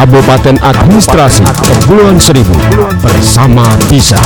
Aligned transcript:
Kabupaten 0.00 0.56
Administrasi 0.64 1.44
Kepulauan 1.60 2.16
Seribu 2.16 2.56
bersama 3.04 3.68
Bisa. 3.84 4.16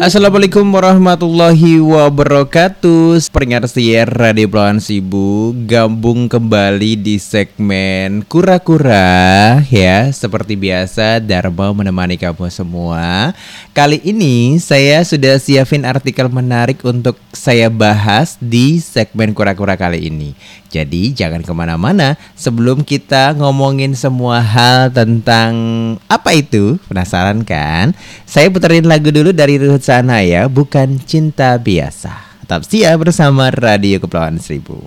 Assalamualaikum 0.00 0.64
warahmatullahi 0.64 1.76
wabarakatuh. 1.76 3.20
Peringat 3.28 3.68
siar 3.68 4.08
Radio 4.08 4.48
Pelawan 4.48 4.80
Sibu 4.80 5.52
Gabung 5.68 6.24
kembali 6.24 6.96
di 6.96 7.20
segmen 7.20 8.24
Kura-Kura 8.24 9.60
Ya. 9.68 10.08
Seperti 10.08 10.56
biasa 10.56 11.20
Dharma 11.20 11.76
menemani 11.76 12.16
kamu 12.16 12.48
semua. 12.48 13.36
Kali 13.76 14.00
ini 14.00 14.56
saya 14.56 15.04
sudah 15.04 15.36
siapin 15.36 15.84
artikel 15.84 16.32
menarik 16.32 16.80
untuk 16.80 17.20
saya 17.36 17.68
bahas 17.68 18.40
di 18.40 18.80
segmen 18.80 19.36
Kura-Kura 19.36 19.76
kali 19.76 20.08
ini. 20.08 20.32
Jadi 20.72 21.12
jangan 21.12 21.44
ke 21.44 21.52
mana-mana. 21.52 22.16
Sebelum 22.40 22.88
kita 22.88 23.36
ngomongin 23.36 23.92
semua 23.92 24.40
hal 24.40 24.88
tentang 24.94 25.52
apa 26.08 26.32
itu 26.32 26.80
Penasaran 26.88 27.44
kan? 27.44 27.92
Saya 28.24 28.48
puterin 28.48 28.86
lagu 28.86 29.10
dulu 29.12 29.34
dari 29.34 29.58
Ruhut 29.60 29.89
sana 29.90 30.22
ya, 30.22 30.46
bukan 30.46 31.02
cinta 31.02 31.58
biasa. 31.58 32.14
Tetap 32.46 32.62
setia 32.62 32.94
bersama 32.94 33.50
Radio 33.50 33.98
Kepulauan 33.98 34.38
Seribu. 34.38 34.78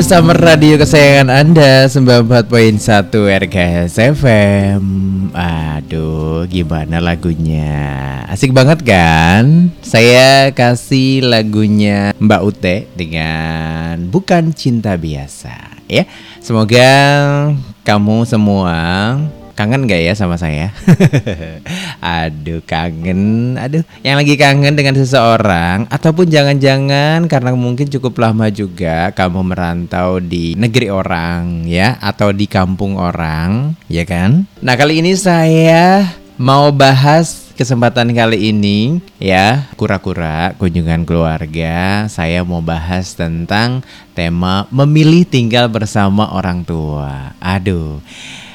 Bersama 0.00 0.32
radio 0.32 0.80
kesayangan 0.80 1.28
Anda 1.28 1.84
94.1 1.84 3.12
RKS 3.44 4.00
FM. 4.16 4.80
Aduh, 5.36 6.48
gimana 6.48 7.04
lagunya? 7.04 8.24
Asik 8.24 8.56
banget 8.56 8.80
kan? 8.80 9.68
Saya 9.84 10.56
kasih 10.56 11.28
lagunya 11.28 12.16
Mbak 12.16 12.42
Ute 12.48 12.88
dengan 12.96 14.08
Bukan 14.08 14.56
Cinta 14.56 14.96
Biasa 14.96 15.84
ya. 15.84 16.08
Semoga 16.40 16.88
kamu 17.84 18.24
semua 18.24 18.80
Kangen 19.60 19.84
gak 19.84 20.00
ya 20.00 20.16
sama 20.16 20.40
saya? 20.40 20.72
Aduh 22.00 22.64
kangen. 22.64 23.52
Aduh 23.60 23.84
yang 24.00 24.16
lagi 24.16 24.40
kangen 24.40 24.72
dengan 24.72 24.96
seseorang 24.96 25.84
Ataupun 25.92 26.32
jangan-jangan 26.32 27.28
karena 27.28 27.52
mungkin 27.52 27.92
cukup 27.92 28.16
lama 28.24 28.48
juga 28.48 29.12
Kamu 29.12 29.44
merantau 29.44 30.16
di 30.16 30.56
negeri 30.56 30.88
orang 30.88 31.68
ya 31.68 32.00
Atau 32.00 32.32
di 32.32 32.48
kampung 32.48 32.96
orang 32.96 33.76
ya 33.92 34.08
kan? 34.08 34.48
Nah 34.64 34.80
kali 34.80 35.04
ini 35.04 35.12
saya 35.12 36.08
mau 36.40 36.72
bahas 36.72 37.52
kesempatan 37.52 38.16
kali 38.16 38.48
ini 38.48 39.04
ya 39.20 39.68
kura-kura 39.76 40.56
kunjungan 40.56 41.04
keluarga. 41.04 42.08
Saya 42.08 42.40
mau 42.48 42.64
bahas 42.64 43.12
tentang 43.12 43.84
tema 44.16 44.64
memilih 44.72 45.28
tinggal 45.28 45.68
bersama 45.68 46.32
orang 46.32 46.64
tua. 46.64 47.36
Aduh 47.44 48.00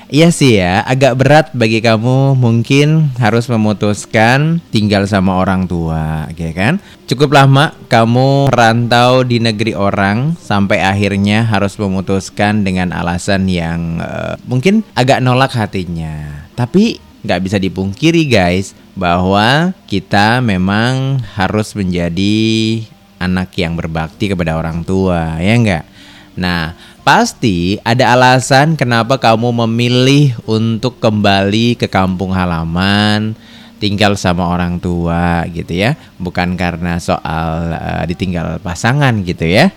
Iya 0.06 0.30
sih 0.30 0.62
ya, 0.62 0.86
agak 0.86 1.18
berat 1.18 1.48
bagi 1.57 1.81
kamu 1.81 2.38
mungkin 2.38 3.10
harus 3.18 3.50
memutuskan 3.50 4.62
tinggal 4.69 5.10
sama 5.10 5.42
orang 5.42 5.66
tua, 5.66 6.30
ya 6.38 6.54
kan? 6.54 6.78
Cukup 7.10 7.34
lama 7.34 7.74
kamu 7.90 8.54
merantau 8.54 9.25
di 9.25 9.42
negeri 9.42 9.74
orang 9.74 10.38
sampai 10.38 10.86
akhirnya 10.86 11.42
harus 11.50 11.74
memutuskan 11.81 12.62
dengan 12.62 12.94
alasan 12.94 13.50
yang 13.50 13.98
uh, 13.98 14.38
mungkin 14.46 14.86
agak 14.94 15.25
nolak 15.25 15.57
hatinya. 15.57 16.46
Tapi 16.54 17.01
nggak 17.25 17.42
bisa 17.42 17.58
dipungkiri 17.58 18.30
guys 18.30 18.78
bahwa 18.94 19.74
kita 19.90 20.38
memang 20.38 21.18
harus 21.34 21.74
menjadi 21.74 22.38
anak 23.18 23.58
yang 23.58 23.74
berbakti 23.74 24.30
kepada 24.30 24.54
orang 24.54 24.86
tua, 24.86 25.42
ya 25.42 25.58
enggak? 25.58 25.86
Nah, 26.38 26.75
Pasti 27.06 27.78
ada 27.86 28.18
alasan 28.18 28.74
kenapa 28.74 29.22
kamu 29.22 29.54
memilih 29.62 30.34
untuk 30.50 30.98
kembali 30.98 31.78
ke 31.78 31.86
kampung 31.86 32.34
halaman, 32.34 33.38
tinggal 33.78 34.18
sama 34.18 34.50
orang 34.50 34.81
tua 34.81 35.46
gitu 35.54 35.69
ya, 35.69 35.94
bukan 36.18 36.57
karena 36.57 36.98
soal 36.98 37.78
uh, 37.78 38.02
ditinggal 38.10 38.57
pasangan 38.57 39.22
gitu 39.22 39.46
ya. 39.46 39.69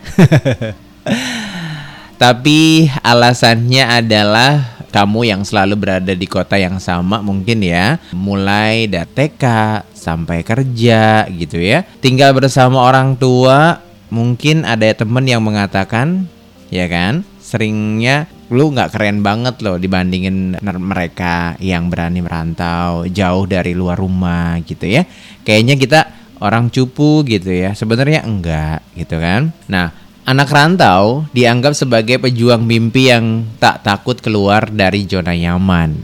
Tapi 2.22 2.88
alasannya 3.04 3.84
adalah 3.84 4.80
kamu 4.88 5.28
yang 5.28 5.44
selalu 5.44 5.76
berada 5.76 6.16
di 6.16 6.24
kota 6.24 6.56
yang 6.56 6.80
sama 6.80 7.20
mungkin 7.20 7.60
ya, 7.60 8.00
mulai 8.16 8.88
dari 8.88 9.04
TK 9.04 9.44
sampai 9.92 10.40
kerja 10.40 11.28
gitu 11.28 11.60
ya. 11.60 11.84
Tinggal 12.00 12.32
bersama 12.32 12.88
orang 12.88 13.20
tua, 13.20 13.84
mungkin 14.08 14.64
ada 14.64 14.88
teman 14.96 15.28
yang 15.28 15.44
mengatakan 15.44 16.37
ya 16.68 16.86
kan? 16.88 17.24
Seringnya 17.40 18.28
lu 18.48 18.72
nggak 18.72 18.96
keren 18.96 19.20
banget 19.20 19.60
loh 19.60 19.76
dibandingin 19.76 20.56
mereka 20.64 21.56
yang 21.60 21.92
berani 21.92 22.24
merantau 22.24 23.04
jauh 23.08 23.44
dari 23.44 23.76
luar 23.76 24.00
rumah 24.00 24.56
gitu 24.64 24.88
ya. 24.88 25.04
Kayaknya 25.44 25.74
kita 25.76 26.00
orang 26.40 26.72
cupu 26.72 27.24
gitu 27.28 27.52
ya. 27.52 27.72
Sebenarnya 27.76 28.24
enggak 28.24 28.80
gitu 28.96 29.16
kan. 29.20 29.52
Nah, 29.68 29.92
anak 30.28 30.48
rantau 30.52 31.24
dianggap 31.32 31.72
sebagai 31.72 32.20
pejuang 32.20 32.64
mimpi 32.64 33.08
yang 33.12 33.48
tak 33.56 33.84
takut 33.84 34.20
keluar 34.20 34.68
dari 34.68 35.08
zona 35.08 35.32
nyaman. 35.32 35.96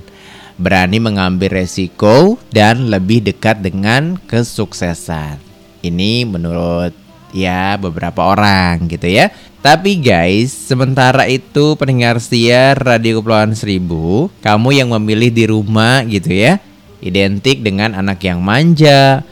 Berani 0.54 1.02
mengambil 1.02 1.60
resiko 1.64 2.38
dan 2.54 2.86
lebih 2.86 3.26
dekat 3.26 3.58
dengan 3.58 4.16
kesuksesan. 4.30 5.42
Ini 5.82 6.24
menurut 6.24 7.03
ya 7.34 7.74
beberapa 7.74 8.30
orang 8.30 8.86
gitu 8.86 9.10
ya. 9.10 9.34
Tapi 9.58 9.98
guys, 9.98 10.52
sementara 10.52 11.24
itu 11.26 11.74
pendengar 11.74 12.20
setia 12.20 12.76
Radio 12.76 13.18
Kepulauan 13.18 13.56
Seribu, 13.56 14.28
kamu 14.44 14.76
yang 14.76 14.88
memilih 14.92 15.32
di 15.32 15.44
rumah 15.48 16.04
gitu 16.04 16.30
ya, 16.36 16.60
identik 17.00 17.64
dengan 17.64 17.96
anak 17.96 18.20
yang 18.22 18.44
manja, 18.44 19.24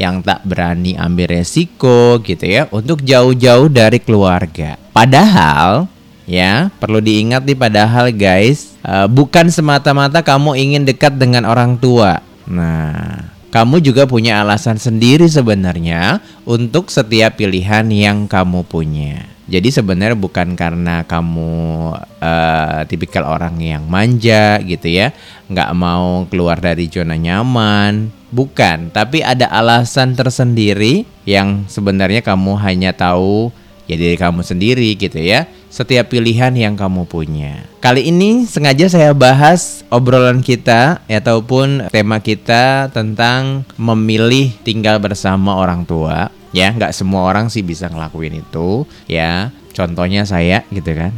yang 0.00 0.24
tak 0.24 0.40
berani 0.48 0.96
ambil 0.96 1.36
resiko 1.36 2.16
gitu 2.24 2.48
ya, 2.48 2.64
untuk 2.72 3.04
jauh-jauh 3.04 3.68
dari 3.68 4.00
keluarga. 4.00 4.80
Padahal 4.96 5.84
ya 6.24 6.72
perlu 6.80 7.04
diingat 7.04 7.44
nih 7.44 7.58
padahal 7.60 8.08
guys, 8.08 8.72
uh, 8.88 9.04
bukan 9.04 9.52
semata-mata 9.52 10.24
kamu 10.24 10.56
ingin 10.56 10.88
dekat 10.88 11.12
dengan 11.20 11.44
orang 11.44 11.76
tua. 11.76 12.24
Nah, 12.48 13.33
kamu 13.54 13.78
juga 13.86 14.02
punya 14.02 14.42
alasan 14.42 14.82
sendiri 14.82 15.30
sebenarnya 15.30 16.18
untuk 16.42 16.90
setiap 16.90 17.38
pilihan 17.38 17.86
yang 17.86 18.26
kamu 18.26 18.66
punya. 18.66 19.30
Jadi 19.46 19.70
sebenarnya 19.70 20.18
bukan 20.18 20.58
karena 20.58 21.06
kamu 21.06 21.94
uh, 22.18 22.80
tipikal 22.90 23.30
orang 23.30 23.54
yang 23.62 23.86
manja 23.86 24.58
gitu 24.58 24.90
ya, 24.90 25.14
nggak 25.46 25.70
mau 25.70 26.26
keluar 26.26 26.58
dari 26.58 26.90
zona 26.90 27.14
nyaman, 27.14 28.10
bukan. 28.34 28.90
Tapi 28.90 29.22
ada 29.22 29.46
alasan 29.46 30.18
tersendiri 30.18 31.06
yang 31.22 31.62
sebenarnya 31.70 32.26
kamu 32.26 32.58
hanya 32.58 32.90
tahu 32.90 33.54
ya 33.86 33.94
diri 33.94 34.18
kamu 34.18 34.42
sendiri 34.42 34.98
gitu 34.98 35.22
ya. 35.22 35.46
Setiap 35.74 36.14
pilihan 36.14 36.54
yang 36.54 36.78
kamu 36.78 37.02
punya. 37.10 37.66
Kali 37.82 38.06
ini 38.06 38.46
sengaja 38.46 38.86
saya 38.86 39.10
bahas 39.10 39.82
obrolan 39.90 40.38
kita 40.38 41.02
ataupun 41.10 41.90
tema 41.90 42.22
kita 42.22 42.94
tentang 42.94 43.66
memilih 43.74 44.54
tinggal 44.62 45.02
bersama 45.02 45.58
orang 45.58 45.82
tua 45.82 46.30
ya 46.54 46.70
nggak 46.70 46.94
semua 46.94 47.26
orang 47.26 47.50
sih 47.50 47.66
bisa 47.66 47.90
ngelakuin 47.90 48.40
itu 48.40 48.86
ya. 49.10 49.50
Contohnya 49.74 50.22
saya 50.22 50.62
gitu 50.70 50.94
kan. 50.94 51.10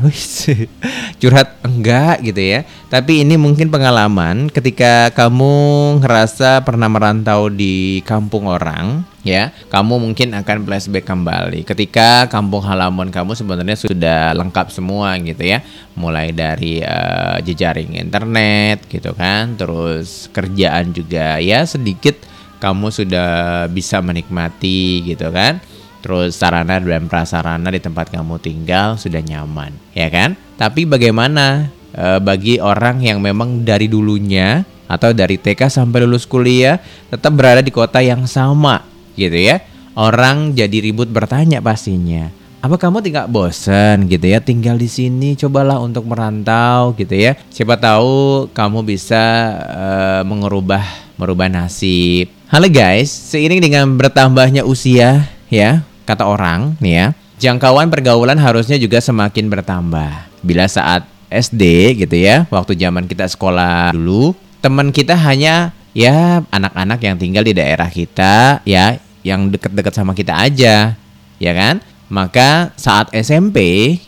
Curhat 1.20 1.60
enggak 1.60 2.24
gitu 2.24 2.40
ya. 2.40 2.64
Tapi 2.88 3.20
ini 3.20 3.36
mungkin 3.36 3.68
pengalaman 3.68 4.48
ketika 4.48 5.12
kamu 5.12 5.52
ngerasa 6.00 6.64
pernah 6.64 6.88
merantau 6.88 7.52
di 7.52 8.00
kampung 8.08 8.48
orang 8.48 9.04
ya. 9.28 9.52
Kamu 9.68 10.00
mungkin 10.00 10.32
akan 10.32 10.64
flashback 10.64 11.04
kembali. 11.04 11.68
Ketika 11.68 12.32
kampung 12.32 12.64
halaman 12.64 13.12
kamu 13.12 13.36
sebenarnya 13.36 13.76
sudah 13.76 14.32
lengkap 14.32 14.72
semua 14.72 15.20
gitu 15.20 15.44
ya. 15.44 15.60
Mulai 15.92 16.32
dari 16.32 16.80
uh, 16.80 17.36
jejaring 17.44 18.00
internet 18.00 18.88
gitu 18.88 19.12
kan. 19.12 19.52
Terus 19.60 20.32
kerjaan 20.32 20.96
juga 20.96 21.36
ya 21.44 21.60
sedikit 21.69 22.35
kamu 22.58 22.89
sudah 22.93 23.31
bisa 23.70 24.01
menikmati 24.01 25.05
gitu 25.05 25.29
kan? 25.32 25.60
Terus 26.01 26.39
sarana 26.39 26.79
dan 26.79 27.10
prasarana 27.10 27.67
di 27.72 27.82
tempat 27.82 28.13
kamu 28.15 28.39
tinggal 28.39 28.94
sudah 28.94 29.19
nyaman 29.20 29.75
ya 29.96 30.06
kan? 30.06 30.39
Tapi 30.55 30.86
bagaimana 30.86 31.69
e, 31.91 32.22
bagi 32.22 32.63
orang 32.63 33.03
yang 33.03 33.19
memang 33.19 33.67
dari 33.67 33.91
dulunya 33.91 34.63
atau 34.86 35.10
dari 35.10 35.34
TK 35.34 35.67
sampai 35.67 36.06
lulus 36.06 36.31
kuliah 36.31 36.79
tetap 37.10 37.34
berada 37.34 37.58
di 37.58 37.75
kota 37.75 37.98
yang 38.01 38.25
sama 38.31 38.86
gitu 39.19 39.34
ya? 39.34 39.60
Orang 39.96 40.53
jadi 40.53 40.79
ribut 40.84 41.08
bertanya 41.08 41.65
pastinya 41.65 42.29
apa 42.67 42.82
kamu 42.82 42.98
tidak 42.98 43.31
bosen 43.31 44.10
gitu 44.10 44.27
ya? 44.27 44.43
Tinggal 44.43 44.75
di 44.75 44.91
sini 44.91 45.39
cobalah 45.39 45.79
untuk 45.79 46.03
merantau 46.03 46.98
gitu 46.98 47.15
ya. 47.15 47.39
Siapa 47.46 47.79
tahu 47.79 48.51
kamu 48.51 48.82
bisa 48.82 49.22
uh, 49.70 50.22
mengubah 50.27 50.82
merubah 51.15 51.48
nasib 51.48 52.35
Halo 52.46 52.70
guys, 52.70 53.10
seiring 53.10 53.58
dengan 53.58 53.98
bertambahnya 53.98 54.62
usia 54.62 55.26
ya, 55.50 55.82
kata 56.06 56.22
orang 56.31 56.79
nih 56.79 56.94
ya, 56.94 57.06
jangkauan 57.43 57.91
pergaulan 57.91 58.38
harusnya 58.38 58.79
juga 58.79 59.03
semakin 59.03 59.50
bertambah. 59.50 60.31
Bila 60.46 60.70
saat 60.70 61.10
SD 61.26 61.62
gitu 62.06 62.15
ya, 62.15 62.46
waktu 62.46 62.79
zaman 62.79 63.10
kita 63.10 63.26
sekolah 63.26 63.91
dulu, 63.91 64.31
teman 64.62 64.94
kita 64.94 65.19
hanya 65.19 65.74
ya 65.91 66.46
anak-anak 66.55 67.03
yang 67.03 67.19
tinggal 67.19 67.43
di 67.43 67.50
daerah 67.50 67.91
kita 67.91 68.62
ya, 68.62 68.94
yang 69.26 69.50
deket-deket 69.50 69.98
sama 69.98 70.15
kita 70.15 70.38
aja, 70.38 70.94
ya 71.43 71.50
kan? 71.50 71.82
Maka 72.06 72.70
saat 72.79 73.10
SMP 73.10 73.58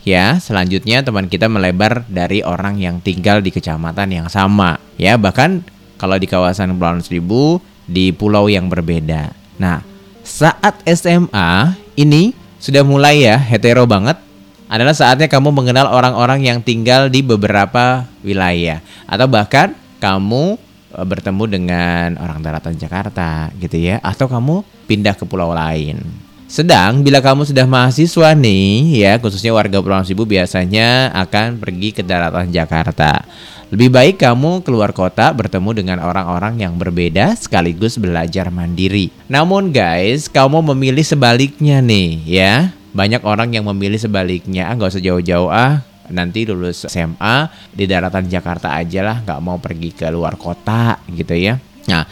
ya 0.07 0.39
selanjutnya 0.39 1.03
teman 1.03 1.27
kita 1.27 1.51
melebar 1.51 2.07
dari 2.07 2.39
orang 2.39 2.79
yang 2.79 3.03
tinggal 3.03 3.43
di 3.43 3.51
kecamatan 3.51 4.07
yang 4.15 4.31
sama 4.31 4.79
ya 4.95 5.19
bahkan 5.19 5.67
kalau 5.99 6.15
di 6.15 6.23
kawasan 6.23 6.71
Kepulauan 6.71 7.03
Seribu 7.03 7.59
di 7.89 8.13
pulau 8.13 8.45
yang 8.45 8.69
berbeda. 8.69 9.33
Nah, 9.57 9.81
saat 10.21 10.85
SMA 10.85 11.73
ini 11.97 12.37
sudah 12.61 12.85
mulai 12.85 13.25
ya 13.25 13.35
hetero 13.41 13.89
banget 13.89 14.21
adalah 14.69 14.93
saatnya 14.93 15.25
kamu 15.25 15.49
mengenal 15.49 15.89
orang-orang 15.89 16.45
yang 16.45 16.61
tinggal 16.61 17.09
di 17.09 17.25
beberapa 17.25 18.05
wilayah 18.21 18.85
atau 19.09 19.25
bahkan 19.25 19.73
kamu 19.97 20.61
e, 20.93 20.99
bertemu 21.01 21.43
dengan 21.49 22.07
orang 22.21 22.45
daratan 22.45 22.77
Jakarta 22.77 23.49
gitu 23.57 23.81
ya 23.81 23.97
atau 24.05 24.29
kamu 24.29 24.61
pindah 24.85 25.17
ke 25.17 25.25
pulau 25.25 25.49
lain. 25.49 26.28
Sedang 26.49 27.05
bila 27.05 27.21
kamu 27.21 27.45
sudah 27.45 27.69
mahasiswa 27.69 28.33
nih, 28.33 29.05
ya 29.05 29.21
khususnya 29.21 29.53
warga 29.53 29.77
Pulau 29.85 30.01
Sibu 30.01 30.25
biasanya 30.25 31.13
akan 31.13 31.61
pergi 31.61 31.93
ke 31.93 32.01
daratan 32.01 32.49
Jakarta. 32.49 33.21
Lebih 33.69 33.93
baik 33.93 34.15
kamu 34.17 34.65
keluar 34.65 34.89
kota 34.89 35.29
bertemu 35.29 35.77
dengan 35.77 36.01
orang-orang 36.01 36.57
yang 36.57 36.73
berbeda 36.73 37.37
sekaligus 37.37 38.01
belajar 38.01 38.49
mandiri. 38.49 39.13
Namun 39.29 39.69
guys, 39.69 40.25
kamu 40.25 40.65
memilih 40.73 41.05
sebaliknya 41.05 41.85
nih 41.85 42.17
ya. 42.25 42.73
Banyak 42.97 43.21
orang 43.29 43.53
yang 43.53 43.69
memilih 43.69 44.01
sebaliknya, 44.01 44.67
ah 44.67 44.73
nggak 44.73 44.89
usah 44.89 45.05
jauh-jauh 45.05 45.53
ah 45.53 45.85
nanti 46.09 46.49
lulus 46.49 46.89
SMA 46.89 47.45
di 47.69 47.85
daratan 47.85 48.25
Jakarta 48.25 48.73
aja 48.73 49.05
lah 49.05 49.21
nggak 49.21 49.39
mau 49.45 49.61
pergi 49.61 49.93
ke 49.93 50.09
luar 50.09 50.33
kota 50.33 50.97
gitu 51.13 51.37
ya. 51.37 51.61
Nah 51.85 52.09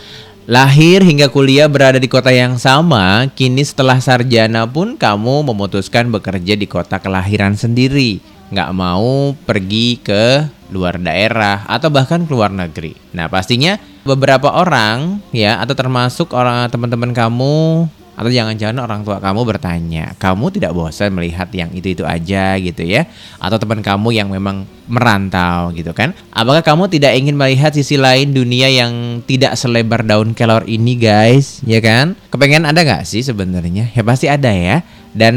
Lahir 0.48 1.04
hingga 1.04 1.28
kuliah 1.28 1.68
berada 1.68 2.00
di 2.00 2.08
kota 2.08 2.32
yang 2.32 2.56
sama, 2.56 3.28
kini 3.36 3.68
setelah 3.68 4.00
sarjana 4.00 4.64
pun 4.64 4.96
kamu 4.96 5.44
memutuskan 5.44 6.08
bekerja 6.08 6.56
di 6.56 6.64
kota 6.64 7.04
kelahiran 7.04 7.60
sendiri. 7.60 8.24
Nggak 8.56 8.72
mau 8.72 9.36
pergi 9.44 10.00
ke 10.00 10.48
luar 10.72 11.04
daerah 11.04 11.68
atau 11.68 11.92
bahkan 11.92 12.24
ke 12.24 12.32
luar 12.32 12.56
negeri. 12.56 12.96
Nah 13.12 13.28
pastinya 13.28 13.76
beberapa 14.08 14.48
orang 14.56 15.20
ya 15.36 15.60
atau 15.60 15.76
termasuk 15.76 16.32
orang 16.32 16.72
teman-teman 16.72 17.12
kamu 17.12 17.92
atau 18.18 18.34
jangan-jangan 18.34 18.82
orang 18.82 19.06
tua 19.06 19.22
kamu 19.22 19.46
bertanya, 19.46 20.18
kamu 20.18 20.50
tidak 20.50 20.74
bosan 20.74 21.14
melihat 21.14 21.46
yang 21.54 21.70
itu-itu 21.70 22.02
aja 22.02 22.58
gitu 22.58 22.82
ya? 22.82 23.06
Atau 23.38 23.62
teman 23.62 23.86
kamu 23.86 24.10
yang 24.10 24.34
memang 24.34 24.66
merantau 24.90 25.70
gitu 25.78 25.94
kan? 25.94 26.18
Apakah 26.34 26.66
kamu 26.66 26.90
tidak 26.90 27.14
ingin 27.14 27.38
melihat 27.38 27.70
sisi 27.78 27.94
lain 27.94 28.34
dunia 28.34 28.74
yang 28.74 29.22
tidak 29.22 29.54
selebar 29.54 30.02
daun 30.02 30.34
kelor 30.34 30.66
ini 30.66 30.98
guys? 30.98 31.62
Ya 31.62 31.78
kan? 31.78 32.18
Kepengen 32.34 32.66
ada 32.66 32.82
nggak 32.82 33.06
sih 33.06 33.22
sebenarnya? 33.22 33.94
Ya 33.94 34.02
pasti 34.02 34.26
ada 34.26 34.50
ya. 34.50 34.82
Dan 35.18 35.36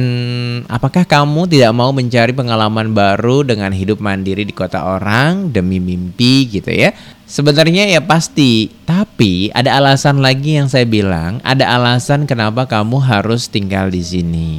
apakah 0.68 1.08
kamu 1.08 1.48
tidak 1.48 1.72
mau 1.72 1.88
mencari 1.88 2.36
pengalaman 2.36 2.92
baru 2.92 3.48
dengan 3.48 3.72
hidup 3.72 3.96
mandiri 3.96 4.44
di 4.44 4.52
kota 4.52 4.84
orang 4.84 5.48
demi 5.48 5.80
mimpi 5.80 6.44
gitu 6.52 6.68
ya? 6.68 6.92
Sebenarnya 7.24 7.88
ya 7.88 8.04
pasti, 8.04 8.68
tapi 8.84 9.48
ada 9.56 9.80
alasan 9.80 10.20
lagi 10.20 10.60
yang 10.60 10.68
saya 10.68 10.84
bilang, 10.84 11.40
ada 11.40 11.64
alasan 11.80 12.28
kenapa 12.28 12.68
kamu 12.68 13.00
harus 13.00 13.48
tinggal 13.48 13.88
di 13.88 14.04
sini. 14.04 14.50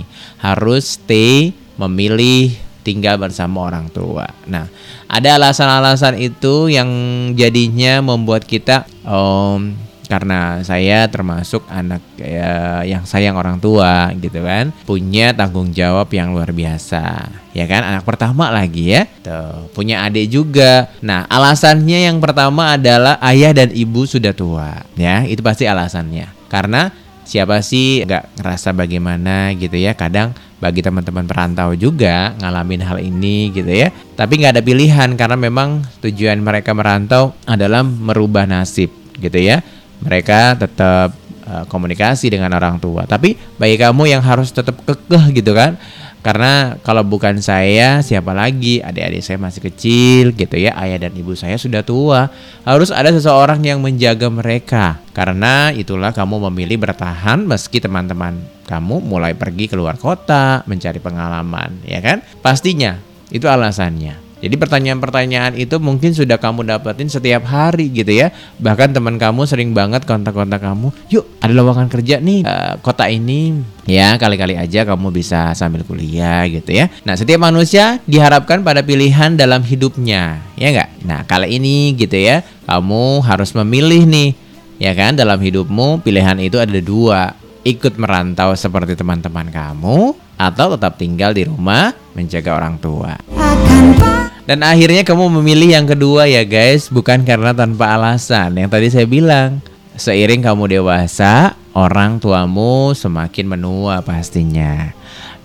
Harus 0.41 0.97
stay 0.97 1.53
memilih 1.77 2.57
tinggal 2.81 3.21
bersama 3.21 3.69
orang 3.69 3.93
tua. 3.93 4.25
Nah, 4.49 4.73
ada 5.05 5.37
alasan-alasan 5.37 6.17
itu 6.17 6.73
yang 6.73 6.89
jadinya 7.37 8.01
membuat 8.01 8.49
kita 8.49 8.89
um, 9.05 9.77
karena 10.11 10.59
saya 10.67 11.07
termasuk 11.07 11.63
anak 11.71 12.03
ya, 12.19 12.83
yang 12.83 13.07
sayang 13.07 13.39
orang 13.39 13.63
tua 13.63 14.11
gitu 14.19 14.43
kan. 14.43 14.75
Punya 14.83 15.31
tanggung 15.31 15.71
jawab 15.71 16.11
yang 16.11 16.35
luar 16.35 16.51
biasa 16.51 17.31
ya 17.55 17.63
kan? 17.63 17.87
Anak 17.87 18.03
pertama 18.03 18.51
lagi 18.51 18.91
ya. 18.91 19.07
Tuh 19.23 19.71
punya 19.71 20.03
adik 20.03 20.27
juga. 20.27 20.91
Nah 20.99 21.23
alasannya 21.31 22.11
yang 22.11 22.19
pertama 22.19 22.75
adalah 22.75 23.15
ayah 23.23 23.55
dan 23.55 23.71
ibu 23.71 24.03
sudah 24.03 24.35
tua 24.35 24.83
ya. 24.99 25.23
Itu 25.23 25.39
pasti 25.39 25.63
alasannya. 25.63 26.51
Karena 26.51 26.91
siapa 27.23 27.63
sih 27.63 28.03
nggak 28.03 28.43
ngerasa 28.43 28.75
bagaimana 28.75 29.55
gitu 29.55 29.79
ya? 29.79 29.95
Kadang 29.95 30.35
bagi 30.59 30.83
teman-teman 30.83 31.23
perantau 31.23 31.71
juga 31.79 32.35
ngalamin 32.35 32.83
hal 32.83 32.99
ini 32.99 33.55
gitu 33.55 33.71
ya. 33.71 33.95
Tapi 34.19 34.43
nggak 34.43 34.59
ada 34.59 34.63
pilihan 34.67 35.15
karena 35.15 35.39
memang 35.39 35.87
tujuan 36.03 36.43
mereka 36.43 36.75
merantau 36.75 37.31
adalah 37.47 37.79
merubah 37.87 38.43
nasib 38.43 38.91
gitu 39.21 39.39
ya 39.39 39.61
mereka 40.01 40.58
tetap 40.58 41.13
uh, 41.46 41.65
komunikasi 41.70 42.34
dengan 42.34 42.53
orang 42.58 42.77
tua. 42.81 43.05
Tapi 43.05 43.38
bagi 43.55 43.77
kamu 43.77 44.10
yang 44.12 44.22
harus 44.22 44.50
tetap 44.50 44.81
kekeh 44.86 45.31
gitu 45.34 45.53
kan, 45.53 45.77
karena 46.22 46.77
kalau 46.86 47.01
bukan 47.01 47.41
saya 47.41 48.05
siapa 48.05 48.29
lagi? 48.29 48.77
Adik-adik 48.77 49.25
saya 49.25 49.41
masih 49.41 49.62
kecil 49.65 50.38
gitu 50.38 50.53
ya, 50.53 50.77
ayah 50.77 51.10
dan 51.10 51.13
ibu 51.17 51.34
saya 51.34 51.58
sudah 51.58 51.81
tua. 51.81 52.29
Harus 52.62 52.93
ada 52.93 53.10
seseorang 53.10 53.58
yang 53.65 53.81
menjaga 53.81 54.29
mereka. 54.29 55.01
Karena 55.17 55.74
itulah 55.74 56.13
kamu 56.13 56.50
memilih 56.53 56.77
bertahan 56.77 57.41
meski 57.41 57.81
teman-teman 57.81 58.38
kamu 58.70 59.01
mulai 59.01 59.34
pergi 59.34 59.65
keluar 59.67 59.98
kota 59.98 60.62
mencari 60.70 61.01
pengalaman, 61.01 61.81
ya 61.84 62.00
kan? 62.00 62.22
Pastinya 62.39 63.01
itu 63.34 63.50
alasannya. 63.50 64.30
Jadi 64.41 64.57
pertanyaan-pertanyaan 64.57 65.53
itu 65.53 65.77
mungkin 65.77 66.17
sudah 66.17 66.41
kamu 66.41 66.65
dapetin 66.65 67.07
setiap 67.07 67.45
hari 67.45 67.93
gitu 67.93 68.10
ya. 68.10 68.33
Bahkan 68.57 68.98
teman 68.98 69.21
kamu 69.21 69.45
sering 69.45 69.77
banget 69.77 70.03
kontak-kontak 70.10 70.65
kamu, 70.65 70.89
yuk 71.13 71.29
ada 71.39 71.53
lowongan 71.53 71.88
kerja 71.93 72.17
nih 72.17 72.41
uh, 72.41 72.81
kota 72.81 73.05
ini. 73.05 73.62
Ya 73.86 74.17
kali-kali 74.17 74.57
aja 74.57 74.81
kamu 74.81 75.13
bisa 75.13 75.53
sambil 75.53 75.86
kuliah 75.86 76.41
gitu 76.50 76.74
ya. 76.74 76.89
Nah 77.05 77.13
setiap 77.13 77.45
manusia 77.45 78.01
diharapkan 78.10 78.65
pada 78.65 78.81
pilihan 78.81 79.38
dalam 79.38 79.62
hidupnya, 79.62 80.41
ya 80.57 80.67
nggak? 80.74 80.89
Nah 81.05 81.21
kali 81.29 81.62
ini 81.62 81.93
gitu 81.93 82.17
ya, 82.17 82.41
kamu 82.65 83.21
harus 83.21 83.53
memilih 83.53 84.10
nih, 84.10 84.33
ya 84.81 84.98
kan? 84.98 85.13
Dalam 85.13 85.38
hidupmu 85.38 86.01
pilihan 86.01 86.41
itu 86.41 86.57
ada 86.57 86.81
dua. 86.81 87.38
Ikut 87.62 87.93
merantau 88.01 88.57
seperti 88.57 88.98
teman-teman 88.98 89.53
kamu 89.53 90.17
atau 90.33 90.74
tetap 90.74 90.98
tinggal 90.98 91.29
di 91.29 91.45
rumah 91.45 91.93
menjaga 92.17 92.57
orang 92.57 92.81
tua. 92.81 93.13
Dan 94.41 94.65
akhirnya 94.65 95.05
kamu 95.05 95.38
memilih 95.41 95.77
yang 95.77 95.86
kedua 95.86 96.25
ya 96.25 96.41
guys, 96.41 96.89
bukan 96.89 97.21
karena 97.21 97.53
tanpa 97.53 97.93
alasan. 97.93 98.57
Yang 98.57 98.69
tadi 98.74 98.88
saya 98.89 99.07
bilang, 99.07 99.62
seiring 99.93 100.41
kamu 100.41 100.81
dewasa, 100.81 101.53
orang 101.77 102.17
tuamu 102.17 102.98
semakin 102.98 103.45
menua 103.45 104.01
pastinya. 104.01 104.89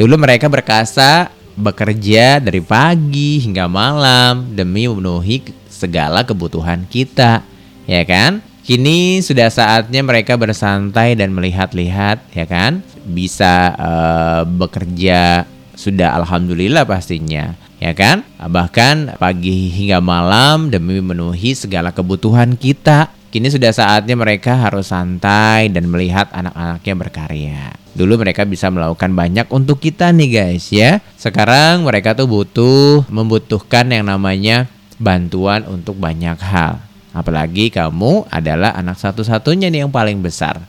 Dulu 0.00 0.16
mereka 0.16 0.48
berkasa 0.48 1.28
bekerja 1.56 2.40
dari 2.40 2.60
pagi 2.64 3.40
hingga 3.44 3.68
malam 3.68 4.56
demi 4.56 4.88
memenuhi 4.88 5.44
segala 5.68 6.24
kebutuhan 6.24 6.88
kita, 6.88 7.44
ya 7.84 8.02
kan? 8.08 8.40
Kini 8.64 9.22
sudah 9.22 9.52
saatnya 9.52 10.02
mereka 10.02 10.40
bersantai 10.40 11.14
dan 11.14 11.36
melihat-lihat, 11.36 12.32
ya 12.32 12.48
kan? 12.48 12.80
Bisa 13.04 13.76
uh, 13.76 14.42
bekerja 14.42 15.44
sudah 15.76 16.16
alhamdulillah 16.16 16.88
pastinya 16.88 17.65
ya 17.80 17.92
kan? 17.92 18.24
Bahkan 18.38 19.20
pagi 19.20 19.72
hingga 19.72 20.00
malam 20.00 20.68
demi 20.72 20.98
memenuhi 21.00 21.52
segala 21.52 21.92
kebutuhan 21.92 22.56
kita. 22.56 23.12
Kini 23.30 23.52
sudah 23.52 23.68
saatnya 23.74 24.16
mereka 24.16 24.56
harus 24.56 24.88
santai 24.88 25.68
dan 25.68 25.92
melihat 25.92 26.30
anak-anaknya 26.32 26.94
berkarya. 26.96 27.62
Dulu 27.96 28.20
mereka 28.24 28.48
bisa 28.48 28.68
melakukan 28.72 29.12
banyak 29.12 29.48
untuk 29.52 29.80
kita 29.80 30.08
nih 30.12 30.28
guys 30.28 30.72
ya. 30.72 31.04
Sekarang 31.20 31.84
mereka 31.84 32.16
tuh 32.16 32.28
butuh 32.28 33.04
membutuhkan 33.12 33.88
yang 33.92 34.08
namanya 34.08 34.68
bantuan 34.96 35.64
untuk 35.68 36.00
banyak 36.00 36.36
hal. 36.40 36.80
Apalagi 37.16 37.72
kamu 37.72 38.28
adalah 38.28 38.76
anak 38.76 39.00
satu-satunya 39.00 39.72
nih 39.72 39.84
yang 39.84 39.92
paling 39.92 40.20
besar. 40.20 40.60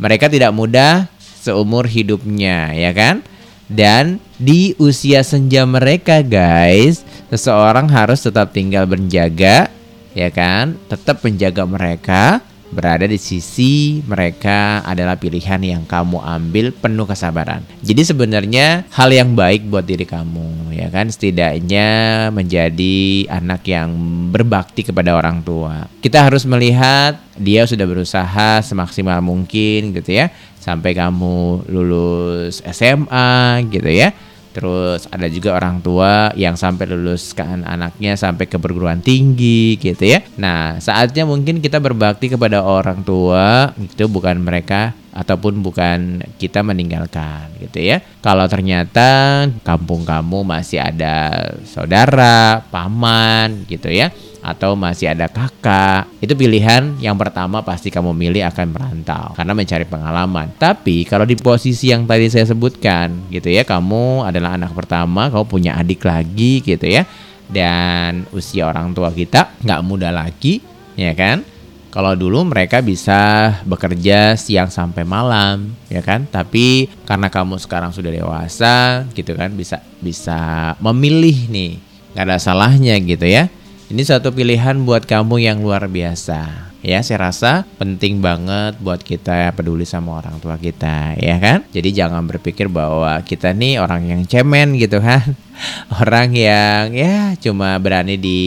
Mereka 0.00 0.32
tidak 0.32 0.52
mudah 0.56 1.08
seumur 1.20 1.88
hidupnya 1.88 2.72
ya 2.72 2.92
kan? 2.92 3.24
Dan 3.70 4.18
di 4.34 4.74
usia 4.82 5.22
senja 5.22 5.62
mereka 5.62 6.26
guys, 6.26 7.06
seseorang 7.30 7.86
harus 7.86 8.18
tetap 8.18 8.50
tinggal 8.50 8.82
berjaga, 8.90 9.70
ya 10.10 10.28
kan? 10.34 10.74
Tetap 10.90 11.22
menjaga 11.22 11.62
mereka 11.62 12.42
berada 12.70 13.02
di 13.02 13.18
sisi 13.18 13.98
mereka 14.06 14.80
adalah 14.86 15.18
pilihan 15.18 15.58
yang 15.58 15.82
kamu 15.86 16.22
ambil 16.22 16.70
penuh 16.70 17.06
kesabaran. 17.06 17.66
Jadi 17.82 18.02
sebenarnya 18.06 18.86
hal 18.94 19.10
yang 19.10 19.34
baik 19.34 19.66
buat 19.66 19.82
diri 19.82 20.06
kamu, 20.06 20.70
ya 20.74 20.86
kan? 20.88 21.10
Setidaknya 21.10 21.88
menjadi 22.30 23.26
anak 23.26 23.66
yang 23.66 23.90
berbakti 24.30 24.86
kepada 24.86 25.18
orang 25.18 25.42
tua. 25.42 25.90
Kita 25.98 26.22
harus 26.22 26.46
melihat 26.46 27.18
dia 27.34 27.66
sudah 27.66 27.84
berusaha 27.84 28.62
semaksimal 28.62 29.18
mungkin 29.18 29.90
gitu 29.90 30.14
ya, 30.14 30.30
sampai 30.60 30.92
kamu 30.92 31.66
lulus 31.72 32.60
SMA 32.68 33.64
gitu 33.72 33.90
ya 33.90 34.12
Terus 34.50 35.06
ada 35.14 35.30
juga 35.30 35.54
orang 35.54 35.78
tua 35.78 36.34
yang 36.34 36.58
sampai 36.58 36.90
luluskan 36.90 37.62
anaknya 37.62 38.18
sampai 38.18 38.50
ke 38.50 38.58
perguruan 38.58 38.98
tinggi 38.98 39.78
gitu 39.78 40.02
ya. 40.02 40.26
Nah, 40.42 40.82
saatnya 40.82 41.22
mungkin 41.22 41.62
kita 41.62 41.78
berbakti 41.78 42.26
kepada 42.26 42.66
orang 42.66 43.06
tua 43.06 43.70
itu 43.78 44.10
bukan 44.10 44.42
mereka 44.42 44.90
ataupun 45.14 45.62
bukan 45.62 46.26
kita 46.42 46.66
meninggalkan 46.66 47.46
gitu 47.62 47.78
ya. 47.78 48.02
Kalau 48.18 48.50
ternyata 48.50 49.46
kampung 49.62 50.02
kamu 50.02 50.42
masih 50.42 50.82
ada 50.82 51.46
saudara, 51.62 52.66
paman 52.74 53.70
gitu 53.70 53.86
ya 53.86 54.10
atau 54.40 54.72
masih 54.72 55.12
ada 55.12 55.28
kakak, 55.28 56.08
itu 56.20 56.32
pilihan 56.32 56.96
yang 56.98 57.14
pertama 57.16 57.60
pasti 57.60 57.92
kamu 57.92 58.16
milih 58.16 58.42
akan 58.48 58.66
merantau 58.72 59.36
karena 59.36 59.52
mencari 59.52 59.84
pengalaman. 59.84 60.48
Tapi 60.56 61.04
kalau 61.04 61.28
di 61.28 61.36
posisi 61.36 61.92
yang 61.92 62.08
tadi 62.08 62.32
saya 62.32 62.48
sebutkan 62.48 63.28
gitu 63.28 63.52
ya, 63.52 63.68
kamu 63.68 64.24
adalah 64.24 64.56
anak 64.56 64.72
pertama, 64.72 65.28
kamu 65.28 65.44
punya 65.44 65.72
adik 65.76 66.02
lagi 66.08 66.64
gitu 66.64 66.88
ya, 66.88 67.04
dan 67.52 68.24
usia 68.32 68.64
orang 68.64 68.96
tua 68.96 69.12
kita 69.12 69.60
nggak 69.60 69.80
muda 69.84 70.08
lagi, 70.08 70.64
ya 70.96 71.12
kan? 71.12 71.44
Kalau 71.90 72.14
dulu 72.14 72.46
mereka 72.46 72.78
bisa 72.78 73.50
bekerja 73.66 74.38
siang 74.38 74.70
sampai 74.70 75.02
malam, 75.02 75.74
ya 75.90 75.98
kan? 75.98 76.22
Tapi 76.22 76.86
karena 77.02 77.26
kamu 77.26 77.58
sekarang 77.58 77.90
sudah 77.90 78.14
dewasa, 78.14 79.04
gitu 79.10 79.34
kan, 79.34 79.50
bisa 79.52 79.82
bisa 79.98 80.72
memilih 80.78 81.50
nih, 81.50 81.82
nggak 82.14 82.24
ada 82.30 82.38
salahnya 82.38 82.94
gitu 83.02 83.26
ya. 83.26 83.50
Ini 83.90 84.06
satu 84.06 84.30
pilihan 84.30 84.86
buat 84.86 85.02
kamu 85.02 85.42
yang 85.42 85.66
luar 85.66 85.90
biasa. 85.90 86.70
Ya, 86.78 87.02
saya 87.02 87.26
rasa 87.26 87.66
penting 87.74 88.22
banget 88.22 88.78
buat 88.78 89.02
kita 89.02 89.50
peduli 89.50 89.82
sama 89.82 90.22
orang 90.22 90.38
tua 90.38 90.54
kita, 90.54 91.18
ya 91.18 91.34
kan? 91.42 91.66
Jadi 91.74 91.98
jangan 91.98 92.22
berpikir 92.22 92.70
bahwa 92.70 93.18
kita 93.26 93.50
nih 93.50 93.82
orang 93.82 94.06
yang 94.06 94.22
cemen 94.30 94.78
gitu 94.78 95.02
kan. 95.02 95.34
Orang 96.00 96.38
yang 96.38 96.94
ya 96.94 97.34
cuma 97.42 97.76
berani 97.82 98.14
di 98.16 98.40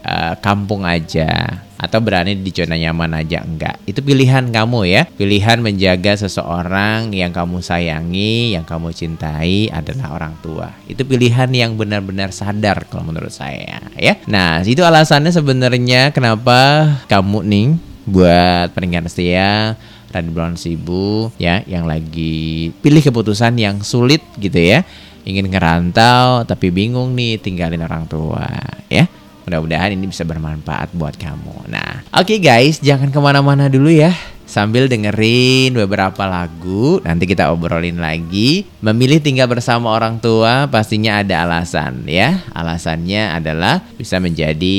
uh, 0.00 0.34
kampung 0.40 0.82
aja 0.82 1.62
atau 1.80 1.98
berani 2.04 2.36
di 2.36 2.52
zona 2.52 2.76
nyaman 2.76 3.16
aja 3.16 3.40
enggak. 3.40 3.80
Itu 3.88 4.04
pilihan 4.04 4.52
kamu 4.52 4.80
ya. 4.84 5.02
Pilihan 5.16 5.64
menjaga 5.64 6.20
seseorang 6.20 7.08
yang 7.16 7.32
kamu 7.32 7.64
sayangi, 7.64 8.52
yang 8.52 8.68
kamu 8.68 8.92
cintai 8.92 9.72
adalah 9.72 10.12
orang 10.20 10.36
tua. 10.44 10.68
Itu 10.84 11.08
pilihan 11.08 11.48
yang 11.56 11.80
benar-benar 11.80 12.36
sadar 12.36 12.84
kalau 12.92 13.08
menurut 13.08 13.32
saya 13.32 13.80
ya. 13.96 14.20
Nah, 14.28 14.60
itu 14.60 14.84
alasannya 14.84 15.32
sebenarnya 15.32 16.12
kenapa 16.12 16.84
kamu 17.08 17.48
nih 17.48 17.68
buat 18.04 18.76
pendengar 18.76 19.08
setia 19.08 19.80
Radio 20.10 20.34
Brown 20.34 20.58
Sibu 20.58 21.30
ya 21.38 21.62
yang 21.64 21.86
lagi 21.86 22.74
pilih 22.82 23.00
keputusan 23.00 23.54
yang 23.56 23.80
sulit 23.86 24.20
gitu 24.42 24.58
ya 24.58 24.82
ingin 25.22 25.46
ngerantau 25.46 26.42
tapi 26.48 26.74
bingung 26.74 27.14
nih 27.14 27.38
tinggalin 27.38 27.86
orang 27.86 28.10
tua 28.10 28.48
ya 28.90 29.06
mudah-mudahan 29.46 29.94
ini 29.94 30.10
bisa 30.10 30.26
bermanfaat 30.26 30.92
buat 30.96 31.16
kamu. 31.16 31.70
Nah 31.70 32.04
oke 32.12 32.26
okay 32.26 32.38
guys 32.38 32.80
jangan 32.82 33.08
ke 33.12 33.18
mana-mana 33.20 33.70
dulu 33.70 33.88
ya. 33.88 34.12
Sambil 34.50 34.90
dengerin 34.90 35.78
beberapa 35.78 36.26
lagu 36.26 36.98
nanti 37.06 37.22
kita 37.22 37.54
obrolin 37.54 38.02
lagi. 38.02 38.66
Memilih 38.82 39.22
tinggal 39.22 39.46
bersama 39.46 39.94
orang 39.94 40.18
tua 40.18 40.66
pastinya 40.66 41.22
ada 41.22 41.46
alasan 41.46 42.02
ya. 42.10 42.42
Alasannya 42.50 43.30
adalah 43.30 43.78
bisa 43.94 44.18
menjadi 44.18 44.78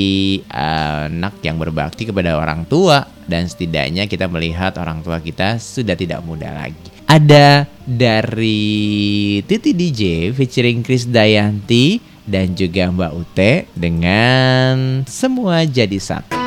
uh, 0.52 1.08
anak 1.08 1.40
yang 1.40 1.56
berbakti 1.56 2.04
kepada 2.04 2.36
orang 2.36 2.68
tua. 2.68 3.08
Dan 3.24 3.48
setidaknya 3.48 4.12
kita 4.12 4.28
melihat 4.28 4.76
orang 4.76 5.00
tua 5.08 5.24
kita 5.24 5.56
sudah 5.56 5.96
tidak 5.96 6.20
muda 6.28 6.52
lagi. 6.52 6.92
Ada 7.08 7.64
dari 7.88 9.40
Titi 9.48 9.72
DJ 9.72 10.36
featuring 10.36 10.84
Chris 10.84 11.08
Dayanti 11.08 12.11
dan 12.32 12.56
juga 12.56 12.88
Mbak 12.88 13.12
Ute 13.12 13.52
dengan 13.76 15.04
semua 15.04 15.68
jadi 15.68 16.00
satu. 16.00 16.41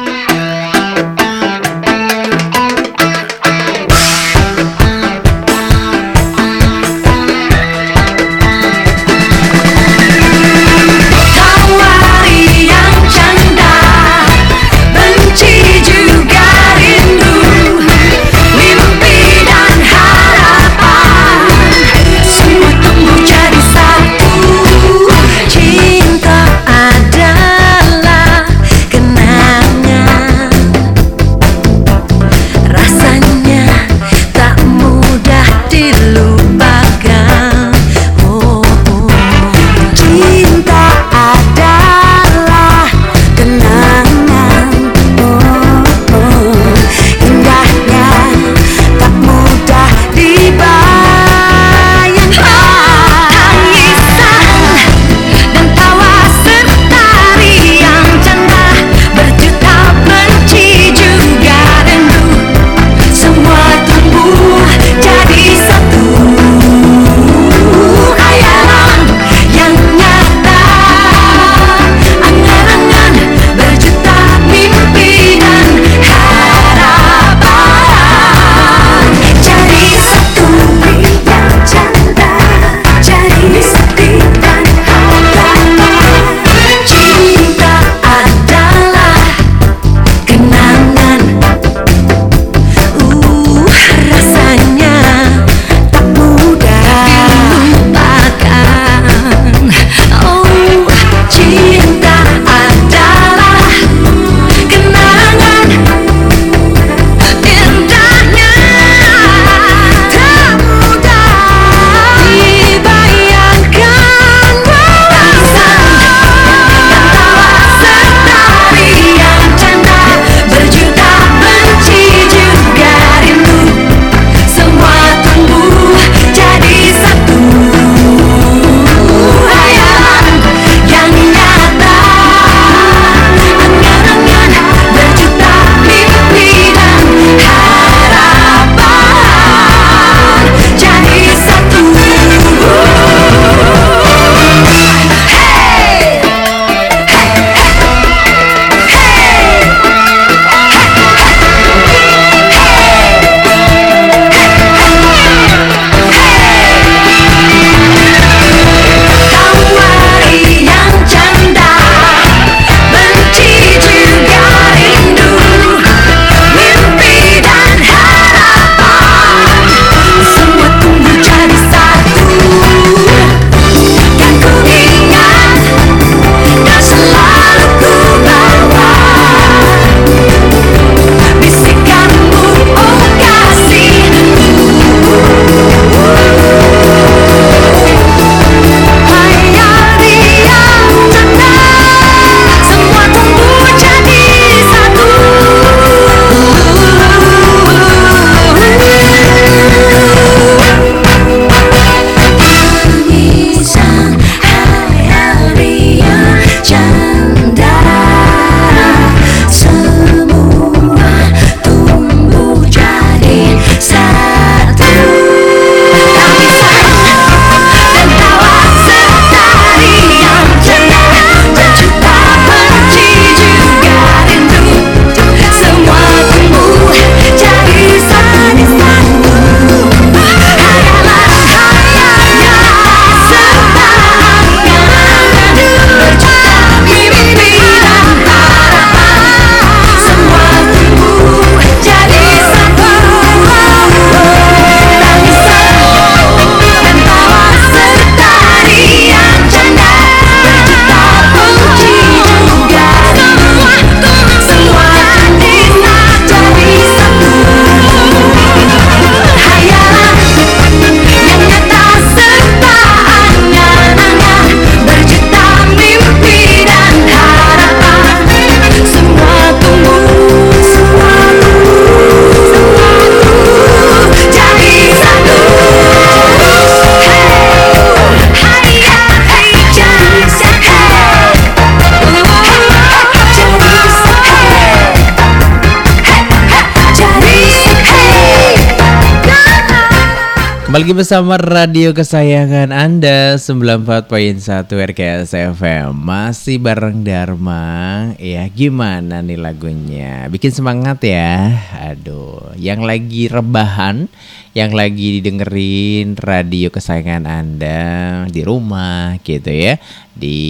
Kembali 290.75 290.91
lagi 290.91 290.99
bersama 291.07 291.39
radio 291.39 291.95
kesayangan 291.95 292.75
Anda 292.75 293.39
94.1 293.39 294.67
RKS 294.67 295.55
FM 295.55 295.95
Masih 295.95 296.59
bareng 296.59 297.07
Dharma. 297.07 298.11
Ya 298.19 298.43
gimana 298.51 299.23
nih 299.23 299.39
lagunya? 299.39 300.27
Bikin 300.27 300.51
semangat 300.51 300.99
ya. 301.07 301.63
Aduh 301.79 302.59
Yang 302.59 302.91
lagi 302.91 303.23
rebahan 303.31 304.11
Yang 304.51 304.73
lagi 304.75 305.07
didengerin 305.23 306.19
radio 306.19 306.75
kesayangan 306.75 307.23
Anda 307.23 307.83
Di 308.27 308.43
rumah 308.43 309.23
gitu 309.23 309.55
ya. 309.55 309.79
Di 310.11 310.43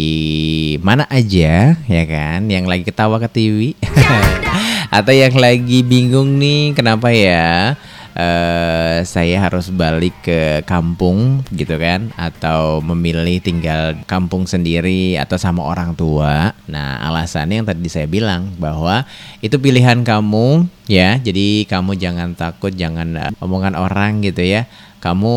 mana 0.80 1.04
aja 1.12 1.76
ya 1.76 2.04
kan? 2.08 2.48
Yang 2.48 2.64
lagi 2.64 2.84
ketawa 2.88 3.20
ke 3.20 3.28
TV 3.28 3.76
Atau 4.96 5.12
yang 5.12 5.36
lagi 5.36 5.84
bingung 5.84 6.40
nih 6.40 6.72
Kenapa 6.72 7.12
ya 7.12 7.76
eh 8.14 9.02
saya 9.02 9.42
harus 9.42 9.74
balik 9.74 10.14
ke 10.22 10.62
kampung 10.62 11.42
gitu 11.50 11.74
kan 11.82 12.14
atau 12.14 12.78
memilih 12.78 13.42
tinggal 13.42 13.98
kampung 14.06 14.46
sendiri 14.46 15.18
atau 15.18 15.34
sama 15.34 15.66
orang 15.66 15.98
tua. 15.98 16.54
Nah, 16.70 17.02
alasannya 17.02 17.62
yang 17.62 17.68
tadi 17.68 17.90
saya 17.90 18.06
bilang 18.06 18.54
bahwa 18.56 19.02
itu 19.42 19.58
pilihan 19.58 20.06
kamu 20.06 20.70
ya. 20.86 21.18
Jadi 21.18 21.66
kamu 21.66 21.98
jangan 21.98 22.38
takut, 22.38 22.70
jangan 22.70 23.18
eh, 23.18 23.32
omongan 23.42 23.74
orang 23.74 24.22
gitu 24.22 24.46
ya. 24.46 24.70
Kamu 25.02 25.34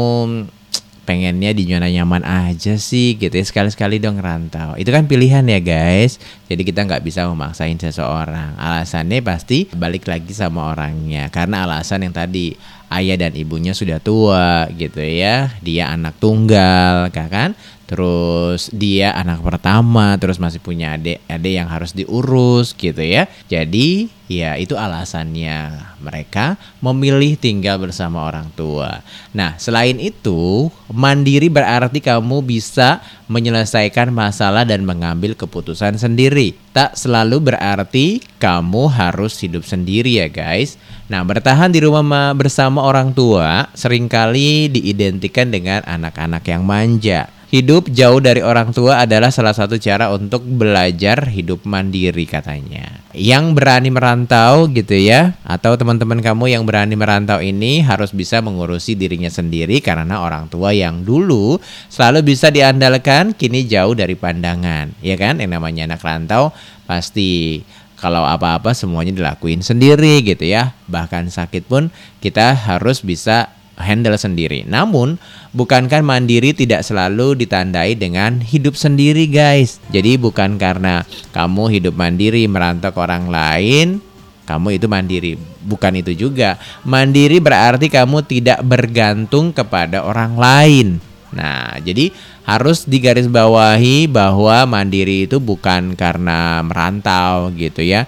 pengennya 1.07 1.55
di 1.55 1.63
zona 1.63 1.87
nyaman 1.87 2.27
aja 2.27 2.75
sih 2.75 3.15
gitu 3.15 3.31
ya. 3.31 3.45
Sekali-sekali 3.47 4.03
dong 4.03 4.19
rantau 4.19 4.75
itu 4.75 4.91
kan 4.91 5.07
pilihan 5.07 5.47
ya 5.47 5.63
guys. 5.63 6.19
Jadi 6.51 6.67
kita 6.67 6.83
nggak 6.83 6.99
bisa 6.99 7.23
memaksain 7.31 7.79
seseorang. 7.79 8.59
Alasannya 8.59 9.23
pasti 9.23 9.71
balik 9.71 10.11
lagi 10.11 10.35
sama 10.35 10.75
orangnya. 10.75 11.31
Karena 11.31 11.63
alasan 11.63 12.03
yang 12.03 12.11
tadi 12.11 12.51
ayah 12.91 13.15
dan 13.15 13.31
ibunya 13.39 13.71
sudah 13.71 14.03
tua 14.03 14.67
gitu 14.75 14.99
ya. 14.99 15.55
Dia 15.63 15.95
anak 15.95 16.19
tunggal 16.19 17.07
kan 17.15 17.55
terus 17.87 18.67
dia 18.75 19.15
anak 19.15 19.39
pertama 19.39 20.19
terus 20.19 20.37
masih 20.37 20.59
punya 20.59 20.99
adik 20.99 21.23
adik 21.31 21.53
yang 21.55 21.71
harus 21.71 21.95
diurus 21.95 22.75
gitu 22.75 22.99
ya. 22.99 23.31
Jadi 23.47 24.11
ya 24.27 24.59
itu 24.59 24.75
alasannya 24.75 25.87
mereka 26.03 26.59
memilih 26.83 27.39
tinggal 27.39 27.79
bersama 27.79 28.27
orang 28.27 28.51
tua. 28.59 28.99
Nah 29.31 29.55
selain 29.55 29.95
itu 30.03 30.67
mandiri 30.91 31.47
berarti 31.47 32.03
kamu 32.03 32.43
bisa 32.43 32.99
menyelesaikan 33.31 34.11
masalah 34.11 34.67
dan 34.67 34.83
mengambil 34.83 35.31
keputusan 35.33 35.95
sendiri. 35.95 36.59
Tak 36.75 36.99
selalu 36.99 37.55
berarti 37.55 38.19
kamu 38.37 38.91
harus 38.91 39.39
hidup 39.39 39.63
sendiri 39.63 40.19
ya 40.19 40.27
guys. 40.27 40.75
Nah 41.07 41.23
bertahan 41.23 41.71
di 41.71 41.79
rumah 41.79 42.03
ma- 42.03 42.35
bersama 42.35 42.83
orang 42.83 43.15
tua 43.15 43.71
sering 43.71 44.11
kali 44.11 44.67
diidentikan 44.67 45.47
dengan 45.47 45.79
anak-anak 45.87 46.43
yang 46.51 46.67
manja 46.67 47.31
Hidup 47.47 47.87
jauh 47.95 48.19
dari 48.19 48.43
orang 48.43 48.75
tua 48.75 49.07
adalah 49.07 49.31
salah 49.31 49.55
satu 49.55 49.79
cara 49.79 50.11
untuk 50.11 50.43
belajar 50.43 51.31
hidup 51.31 51.63
mandiri 51.63 52.27
katanya. 52.27 52.99
Yang 53.15 53.55
berani 53.55 53.87
merantau 53.87 54.67
gitu 54.67 54.91
ya, 54.91 55.31
atau 55.47 55.79
teman-teman 55.79 56.19
kamu 56.19 56.51
yang 56.51 56.67
berani 56.67 56.99
merantau 56.99 57.39
ini 57.39 57.79
harus 57.79 58.11
bisa 58.11 58.43
mengurusi 58.43 58.99
dirinya 58.99 59.31
sendiri 59.31 59.79
karena 59.79 60.19
orang 60.19 60.51
tua 60.51 60.75
yang 60.75 61.07
dulu 61.07 61.55
selalu 61.87 62.35
bisa 62.35 62.51
diandalkan 62.51 63.31
kini 63.31 63.63
jauh 63.63 63.95
dari 63.95 64.19
pandangan. 64.19 64.91
Ya 64.99 65.15
kan? 65.15 65.39
Yang 65.39 65.55
namanya 65.55 65.95
anak 65.95 66.03
rantau 66.03 66.51
pasti 66.83 67.63
kalau 67.95 68.27
apa-apa 68.27 68.75
semuanya 68.75 69.15
dilakuin 69.15 69.63
sendiri 69.63 70.19
gitu 70.19 70.43
ya. 70.43 70.75
Bahkan 70.91 71.31
sakit 71.31 71.63
pun 71.63 71.95
kita 72.19 72.59
harus 72.59 73.07
bisa 73.07 73.55
handle 73.77 74.17
sendiri. 74.17 74.65
Namun, 74.65 75.21
bukankah 75.53 76.01
mandiri 76.01 76.51
tidak 76.51 76.83
selalu 76.83 77.37
ditandai 77.37 77.93
dengan 77.93 78.41
hidup 78.41 78.73
sendiri, 78.73 79.29
guys? 79.29 79.79
Jadi 79.93 80.17
bukan 80.17 80.57
karena 80.57 81.05
kamu 81.31 81.71
hidup 81.79 81.93
mandiri 81.95 82.49
merantau 82.49 82.91
ke 82.91 82.99
orang 82.99 83.29
lain, 83.29 84.01
kamu 84.49 84.81
itu 84.81 84.87
mandiri. 84.89 85.33
Bukan 85.63 85.93
itu 85.99 86.11
juga. 86.17 86.57
Mandiri 86.87 87.37
berarti 87.37 87.87
kamu 87.91 88.25
tidak 88.25 88.59
bergantung 88.65 89.53
kepada 89.53 90.03
orang 90.03 90.39
lain. 90.39 90.87
Nah, 91.35 91.75
jadi 91.83 92.09
harus 92.47 92.87
digarisbawahi 92.87 94.07
bahwa 94.07 94.63
mandiri 94.63 95.27
itu 95.27 95.43
bukan 95.43 95.99
karena 95.99 96.63
merantau 96.63 97.51
gitu 97.51 97.83
ya. 97.83 98.07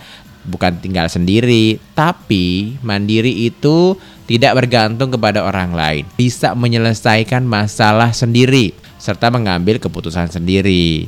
Bukan 0.50 0.82
tinggal 0.82 1.06
sendiri, 1.06 1.78
tapi 1.94 2.74
mandiri 2.82 3.46
itu 3.46 3.94
tidak 4.26 4.66
bergantung 4.66 5.14
kepada 5.14 5.46
orang 5.46 5.78
lain, 5.78 6.04
bisa 6.18 6.58
menyelesaikan 6.58 7.46
masalah 7.46 8.10
sendiri 8.10 8.74
serta 8.98 9.30
mengambil 9.30 9.78
keputusan 9.78 10.28
sendiri. 10.34 11.06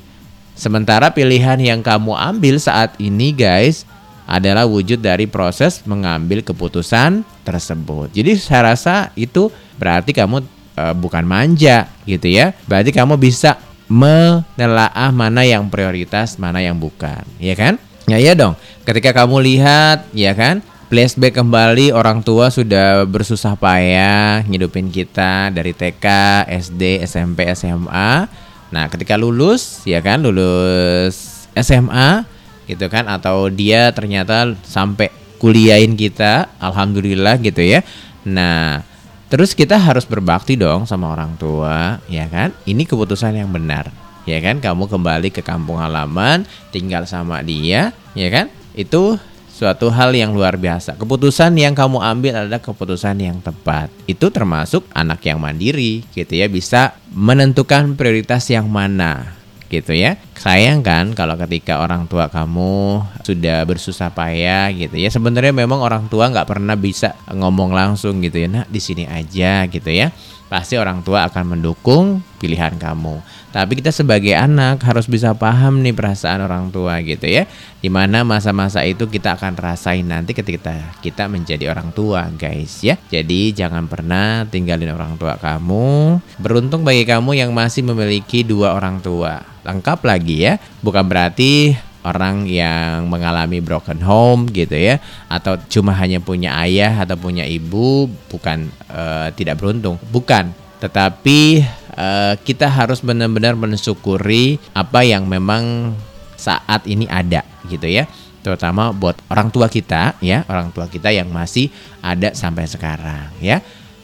Sementara 0.54 1.10
pilihan 1.10 1.58
yang 1.58 1.82
kamu 1.82 2.14
ambil 2.14 2.62
saat 2.62 2.94
ini, 3.02 3.34
guys, 3.34 3.84
adalah 4.30 4.64
wujud 4.64 5.04
dari 5.04 5.28
proses 5.28 5.84
mengambil 5.84 6.40
keputusan 6.40 7.28
tersebut. 7.44 8.14
Jadi 8.16 8.40
saya 8.40 8.72
rasa 8.72 9.12
itu 9.20 9.52
berarti 9.76 10.16
kamu 10.16 10.40
eh, 10.78 10.96
bukan 10.96 11.26
manja 11.28 11.92
gitu 12.08 12.32
ya. 12.32 12.56
Berarti 12.70 12.96
kamu 12.96 13.20
bisa 13.20 13.60
menelaah 13.92 15.12
mana 15.12 15.44
yang 15.44 15.68
prioritas, 15.68 16.40
mana 16.40 16.64
yang 16.64 16.80
bukan, 16.80 17.28
ya 17.44 17.52
kan? 17.60 17.76
Ya 18.12 18.20
iya 18.20 18.36
dong. 18.36 18.60
Ketika 18.84 19.16
kamu 19.24 19.40
lihat, 19.40 20.04
ya 20.12 20.36
kan, 20.36 20.60
flashback 20.92 21.40
kembali 21.40 21.96
orang 21.96 22.20
tua 22.20 22.52
sudah 22.52 23.08
bersusah 23.08 23.56
payah 23.56 24.44
ngidupin 24.52 24.92
kita 24.92 25.48
dari 25.48 25.72
TK, 25.72 26.04
SD, 26.52 27.08
SMP, 27.08 27.48
SMA. 27.56 28.28
Nah, 28.68 28.92
ketika 28.92 29.16
lulus 29.16 29.88
ya 29.88 30.04
kan 30.04 30.20
lulus 30.20 31.48
SMA 31.56 32.28
gitu 32.68 32.92
kan 32.92 33.08
atau 33.08 33.48
dia 33.48 33.96
ternyata 33.96 34.60
sampai 34.68 35.08
kuliahin 35.40 35.96
kita, 35.96 36.52
alhamdulillah 36.60 37.40
gitu 37.40 37.64
ya. 37.64 37.80
Nah, 38.28 38.84
terus 39.32 39.56
kita 39.56 39.80
harus 39.80 40.04
berbakti 40.04 40.60
dong 40.60 40.84
sama 40.84 41.16
orang 41.16 41.40
tua, 41.40 42.04
ya 42.12 42.28
kan? 42.28 42.52
Ini 42.68 42.84
keputusan 42.84 43.40
yang 43.40 43.56
benar. 43.56 43.88
Ya 44.28 44.38
kan, 44.44 44.60
kamu 44.60 44.86
kembali 44.92 45.32
ke 45.32 45.42
kampung 45.42 45.80
halaman, 45.82 46.44
tinggal 46.70 47.10
sama 47.10 47.42
dia, 47.42 47.90
ya 48.18 48.30
kan? 48.32 48.48
Itu 48.72 49.20
suatu 49.52 49.94
hal 49.94 50.16
yang 50.18 50.34
luar 50.34 50.58
biasa. 50.58 50.98
Keputusan 50.98 51.54
yang 51.54 51.78
kamu 51.78 52.02
ambil 52.02 52.34
adalah 52.34 52.58
keputusan 52.58 53.14
yang 53.22 53.38
tepat. 53.46 53.94
Itu 54.10 54.34
termasuk 54.34 54.90
anak 54.90 55.22
yang 55.22 55.38
mandiri, 55.38 56.02
gitu 56.18 56.34
ya, 56.34 56.50
bisa 56.50 56.98
menentukan 57.14 57.94
prioritas 57.94 58.50
yang 58.50 58.66
mana, 58.66 59.38
gitu 59.70 59.94
ya. 59.94 60.18
Sayang 60.34 60.82
kan 60.82 61.14
kalau 61.14 61.38
ketika 61.46 61.78
orang 61.78 62.10
tua 62.10 62.26
kamu 62.26 63.06
sudah 63.22 63.62
bersusah 63.70 64.10
payah, 64.10 64.74
gitu 64.74 64.98
ya. 64.98 65.14
Sebenarnya 65.14 65.54
memang 65.54 65.78
orang 65.78 66.10
tua 66.10 66.26
nggak 66.34 66.50
pernah 66.50 66.74
bisa 66.74 67.14
ngomong 67.30 67.70
langsung 67.70 68.18
gitu 68.26 68.42
ya, 68.42 68.50
nah 68.50 68.66
di 68.66 68.82
sini 68.82 69.06
aja, 69.06 69.70
gitu 69.70 69.94
ya. 69.94 70.10
Pasti 70.52 70.76
orang 70.76 71.00
tua 71.00 71.32
akan 71.32 71.56
mendukung 71.56 72.20
pilihan 72.36 72.76
kamu. 72.76 73.24
Tapi 73.56 73.80
kita 73.80 73.88
sebagai 73.96 74.36
anak 74.36 74.84
harus 74.84 75.08
bisa 75.08 75.32
paham 75.32 75.80
nih 75.80 75.96
perasaan 75.96 76.44
orang 76.44 76.68
tua 76.76 77.00
gitu 77.00 77.24
ya. 77.24 77.48
Di 77.80 77.88
mana 77.88 78.28
masa-masa 78.28 78.84
itu 78.84 79.08
kita 79.08 79.40
akan 79.40 79.56
rasain 79.56 80.04
nanti 80.04 80.36
ketika 80.36 80.92
kita 81.00 81.32
menjadi 81.32 81.72
orang 81.72 81.96
tua 81.96 82.28
guys 82.36 82.84
ya. 82.84 83.00
Jadi 83.08 83.56
jangan 83.56 83.88
pernah 83.88 84.44
tinggalin 84.44 84.92
orang 84.92 85.16
tua 85.16 85.40
kamu. 85.40 86.20
Beruntung 86.36 86.84
bagi 86.84 87.08
kamu 87.08 87.32
yang 87.40 87.56
masih 87.56 87.88
memiliki 87.88 88.44
dua 88.44 88.76
orang 88.76 89.00
tua. 89.00 89.40
Lengkap 89.64 90.04
lagi 90.04 90.52
ya. 90.52 90.60
Bukan 90.84 91.08
berarti 91.08 91.80
orang 92.02 92.50
yang 92.50 93.06
mengalami 93.06 93.62
broken 93.62 94.02
home 94.02 94.50
gitu 94.50 94.74
ya 94.74 94.98
atau 95.30 95.58
cuma 95.70 95.94
hanya 95.98 96.18
punya 96.18 96.58
ayah 96.66 97.06
atau 97.06 97.18
punya 97.18 97.46
ibu 97.46 98.10
bukan 98.30 98.70
eh, 98.90 99.30
tidak 99.38 99.62
beruntung. 99.62 100.02
Bukan 100.10 100.54
tetapi 100.82 101.62
eh, 101.98 102.34
kita 102.42 102.66
harus 102.66 103.06
benar-benar 103.06 103.54
mensyukuri 103.54 104.58
apa 104.74 105.06
yang 105.06 105.30
memang 105.30 105.94
saat 106.38 106.86
ini 106.90 107.06
ada 107.06 107.46
gitu 107.70 107.86
ya. 107.86 108.10
Terutama 108.42 108.90
buat 108.90 109.22
orang 109.30 109.54
tua 109.54 109.70
kita 109.70 110.18
ya 110.18 110.42
orang 110.50 110.74
tua 110.74 110.90
kita 110.90 111.14
yang 111.14 111.30
masih 111.30 111.70
ada 112.02 112.34
sampai 112.34 112.66
sekarang 112.66 113.30
ya. 113.38 113.62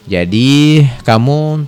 Jadi 0.08 0.86
kamu 1.02 1.66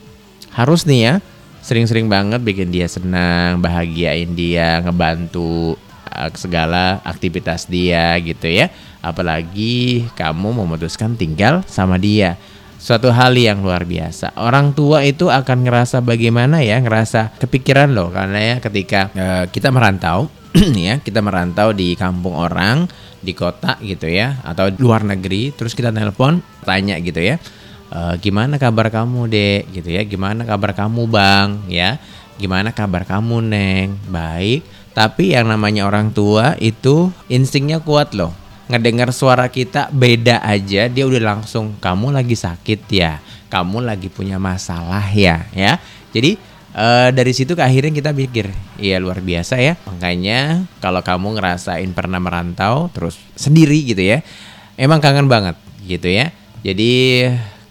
harus 0.54 0.86
nih 0.86 1.00
ya 1.02 1.14
sering-sering 1.60 2.08
banget 2.08 2.40
bikin 2.40 2.72
dia 2.72 2.88
senang 2.88 3.60
bahagiain 3.60 4.32
dia 4.32 4.80
ngebantu 4.80 5.76
uh, 5.76 5.89
segala 6.34 6.98
aktivitas 7.06 7.66
dia 7.70 8.14
gitu 8.20 8.50
ya. 8.50 8.68
Apalagi 9.00 10.06
kamu 10.18 10.64
memutuskan 10.64 11.16
tinggal 11.16 11.64
sama 11.64 11.96
dia. 11.96 12.36
Suatu 12.80 13.12
hal 13.12 13.36
yang 13.36 13.60
luar 13.60 13.84
biasa. 13.84 14.32
Orang 14.40 14.72
tua 14.72 15.04
itu 15.04 15.28
akan 15.28 15.68
ngerasa 15.68 16.00
bagaimana 16.00 16.64
ya, 16.64 16.80
ngerasa 16.80 17.36
kepikiran 17.36 17.92
loh. 17.92 18.08
Karena 18.08 18.40
ya 18.40 18.56
ketika 18.56 19.12
eh, 19.12 19.44
kita 19.52 19.68
merantau 19.68 20.32
ya, 20.76 20.96
kita 21.00 21.20
merantau 21.20 21.76
di 21.76 21.92
kampung 21.92 22.32
orang, 22.40 22.88
di 23.20 23.36
kota 23.36 23.76
gitu 23.84 24.08
ya, 24.08 24.40
atau 24.40 24.72
luar 24.80 25.04
negeri, 25.04 25.52
terus 25.52 25.76
kita 25.76 25.92
telepon 25.92 26.40
tanya 26.64 26.96
gitu 27.04 27.20
ya. 27.20 27.36
"Eh, 27.92 28.14
gimana 28.24 28.56
kabar 28.56 28.88
kamu 28.88 29.28
dek? 29.28 29.62
Gitu 29.76 29.88
ya 29.92 30.02
gimana 30.08 30.48
kabar 30.48 30.72
kamu 30.72 31.04
bang? 31.04 31.48
Ya 31.68 32.00
gimana 32.40 32.72
kabar 32.72 33.04
kamu 33.04 33.44
neng? 33.44 33.92
Baik 34.08 34.64
tapi 34.90 35.32
yang 35.34 35.46
namanya 35.46 35.86
orang 35.86 36.10
tua 36.10 36.58
itu 36.58 37.14
instingnya 37.30 37.78
kuat 37.78 38.12
loh. 38.12 38.34
Ngedengar 38.70 39.10
suara 39.10 39.50
kita 39.50 39.90
beda 39.90 40.42
aja 40.46 40.86
dia 40.86 41.04
udah 41.06 41.22
langsung 41.36 41.74
kamu 41.82 42.14
lagi 42.14 42.38
sakit 42.38 42.80
ya? 42.90 43.18
Kamu 43.50 43.82
lagi 43.82 44.06
punya 44.06 44.38
masalah 44.38 45.10
ya? 45.10 45.46
Ya. 45.50 45.82
Jadi 46.14 46.38
eh, 46.74 47.08
dari 47.10 47.32
situ 47.34 47.58
ke 47.58 47.62
akhirnya 47.66 47.90
kita 47.90 48.10
pikir 48.14 48.50
iya 48.78 49.02
luar 49.02 49.18
biasa 49.18 49.58
ya. 49.58 49.74
Makanya 49.90 50.66
kalau 50.78 51.02
kamu 51.02 51.38
ngerasain 51.38 51.90
pernah 51.90 52.22
merantau 52.22 52.90
terus 52.94 53.18
sendiri 53.34 53.82
gitu 53.82 54.02
ya 54.02 54.22
emang 54.80 54.98
kangen 55.04 55.28
banget 55.28 55.60
gitu 55.84 56.08
ya. 56.08 56.32
Jadi 56.64 57.24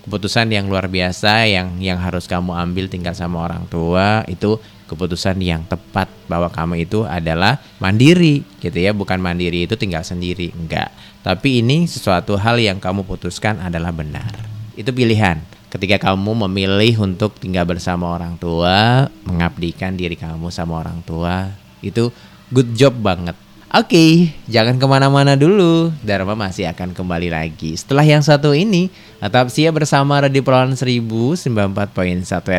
keputusan 0.05 0.49
yang 0.49 0.69
luar 0.69 0.89
biasa 0.89 1.49
yang 1.49 1.77
yang 1.81 1.97
harus 2.01 2.29
kamu 2.29 2.53
ambil 2.53 2.85
tinggal 2.89 3.13
sama 3.17 3.45
orang 3.45 3.65
tua 3.69 4.25
itu 4.29 4.61
keputusan 4.89 5.37
yang 5.37 5.61
tepat 5.69 6.09
bahwa 6.25 6.49
kamu 6.49 6.89
itu 6.89 7.05
adalah 7.05 7.61
mandiri 7.77 8.41
gitu 8.57 8.73
ya. 8.73 8.89
Bukan 8.89 9.21
mandiri 9.21 9.69
itu 9.69 9.77
tinggal 9.77 10.01
sendiri 10.01 10.49
enggak. 10.57 10.89
Tapi 11.21 11.61
ini 11.61 11.85
sesuatu 11.85 12.33
hal 12.41 12.57
yang 12.57 12.81
kamu 12.81 13.05
putuskan 13.05 13.61
adalah 13.61 13.93
benar. 13.93 14.33
Itu 14.73 14.89
pilihan. 14.89 15.37
Ketika 15.69 16.09
kamu 16.09 16.49
memilih 16.49 17.05
untuk 17.05 17.37
tinggal 17.37 17.69
bersama 17.69 18.09
orang 18.09 18.41
tua 18.41 19.05
mengabdikan 19.21 19.93
diri 19.93 20.17
kamu 20.17 20.49
sama 20.49 20.81
orang 20.81 21.05
tua 21.05 21.53
itu 21.85 22.09
good 22.49 22.73
job 22.73 22.97
banget 22.97 23.37
Oke, 23.69 24.33
jangan 24.49 24.81
ke 24.81 24.85
mana-mana 24.89 25.37
dulu. 25.37 25.93
Dharma 26.01 26.33
masih 26.33 26.65
akan 26.73 26.89
kembali 26.97 27.29
lagi. 27.29 27.77
Setelah 27.77 28.01
yang 28.01 28.25
satu 28.25 28.49
ini, 28.57 28.89
tetap 29.21 29.45
siap 29.53 29.77
bersama 29.77 30.17
Radio 30.17 30.41
Pulauan 30.41 30.73
1094.1 30.73 31.53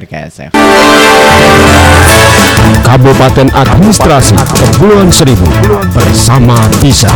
RKSF. 0.07 0.55
Kabupaten 2.87 3.51
Administrasi 3.51 4.39
Kepulauan 4.39 5.11
Seribu 5.11 5.51
bersama 5.91 6.55
Tisa. 6.79 7.11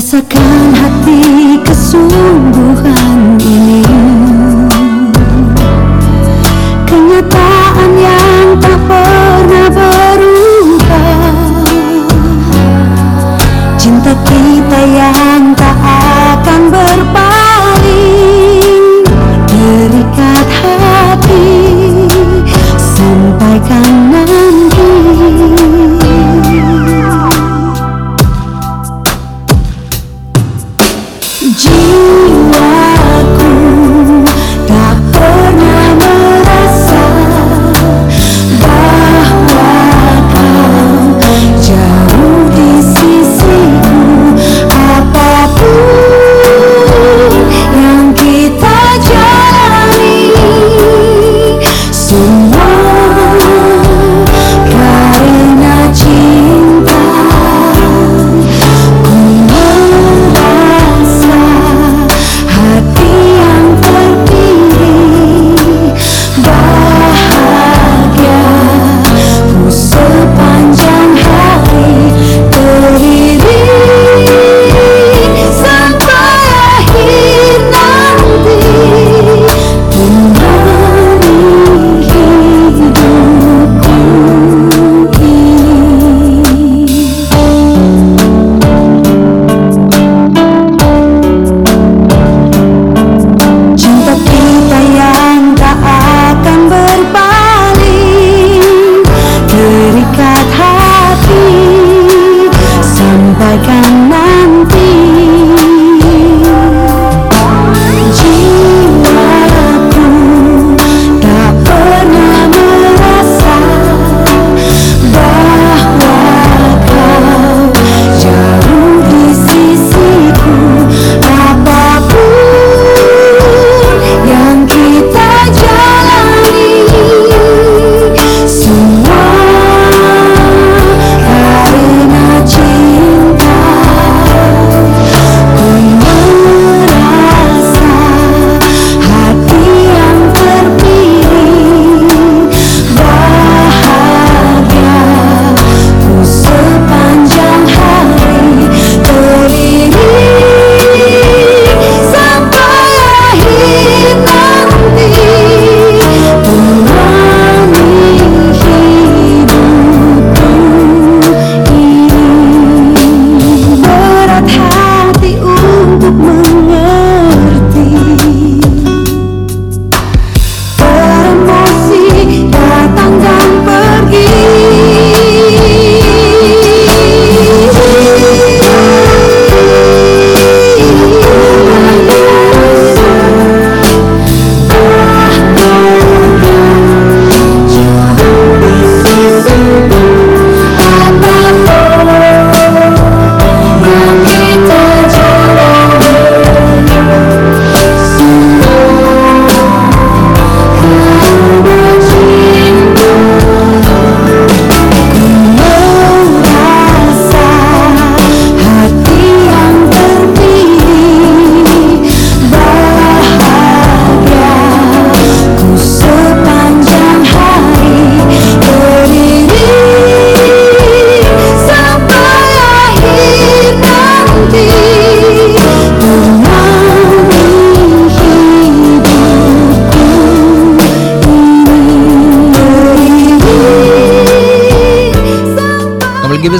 Rasakan 0.00 0.72
hati 0.80 1.20
kesungguhan 1.60 2.59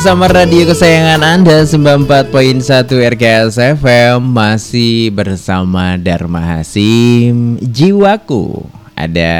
bersama 0.00 0.32
radio 0.32 0.64
kesayangan 0.64 1.20
Anda 1.20 1.60
94.1 1.60 2.88
RKS 2.88 3.60
FM 3.76 4.32
Masih 4.32 5.12
bersama 5.12 6.00
Dharma 6.00 6.40
Hasim 6.40 7.60
Jiwaku 7.60 8.64
Ada 8.96 9.36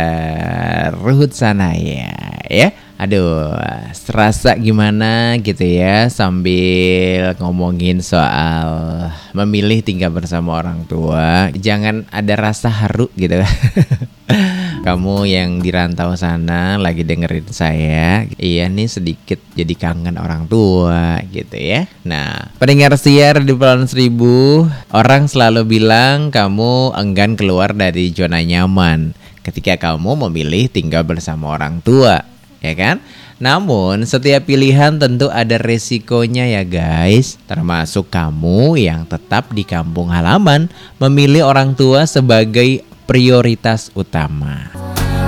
Ruhut 1.01 1.33
Sanaya 1.33 2.13
ya 2.45 2.77
Aduh, 3.01 3.57
serasa 3.97 4.53
gimana 4.61 5.41
gitu 5.41 5.65
ya 5.65 6.13
sambil 6.13 7.33
ngomongin 7.41 8.05
soal 8.05 9.09
memilih 9.33 9.81
tinggal 9.81 10.13
bersama 10.13 10.61
orang 10.61 10.85
tua. 10.85 11.49
Jangan 11.57 12.05
ada 12.13 12.37
rasa 12.37 12.69
haru 12.69 13.09
gitu. 13.17 13.41
Kamu 14.91 15.23
yang 15.23 15.63
di 15.63 15.71
rantau 15.71 16.19
sana 16.19 16.75
lagi 16.75 17.07
dengerin 17.07 17.47
saya, 17.55 18.27
iya 18.43 18.67
nih 18.67 18.91
sedikit 18.91 19.39
jadi 19.55 19.71
kangen 19.79 20.19
orang 20.19 20.51
tua 20.51 21.23
gitu 21.31 21.55
ya. 21.55 21.87
Nah, 22.03 22.51
pendengar 22.59 22.99
siar 22.99 23.39
di 23.39 23.55
Pulau 23.55 23.87
Seribu, 23.87 24.67
orang 24.91 25.31
selalu 25.31 25.79
bilang 25.79 26.35
kamu 26.35 26.99
enggan 26.99 27.39
keluar 27.39 27.71
dari 27.71 28.11
zona 28.11 28.43
nyaman 28.43 29.15
ketika 29.47 29.79
kamu 29.79 30.27
memilih 30.27 30.67
tinggal 30.67 31.07
bersama 31.07 31.55
orang 31.55 31.79
tua 31.87 32.27
ya 32.59 32.75
kan? 32.75 32.99
Namun 33.39 34.05
setiap 34.11 34.51
pilihan 34.51 34.99
tentu 35.01 35.33
ada 35.33 35.57
resikonya 35.57 36.45
ya 36.45 36.61
guys 36.61 37.41
Termasuk 37.49 38.13
kamu 38.13 38.77
yang 38.77 39.09
tetap 39.09 39.49
di 39.57 39.65
kampung 39.65 40.13
halaman 40.13 40.69
Memilih 41.01 41.49
orang 41.49 41.73
tua 41.73 42.05
sebagai 42.05 42.85
prioritas 43.11 43.91
utama. 43.99 44.71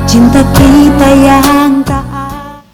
Cinta 0.07 0.38
kita 0.55 1.09
yang 1.18 1.83
tak 1.83 2.07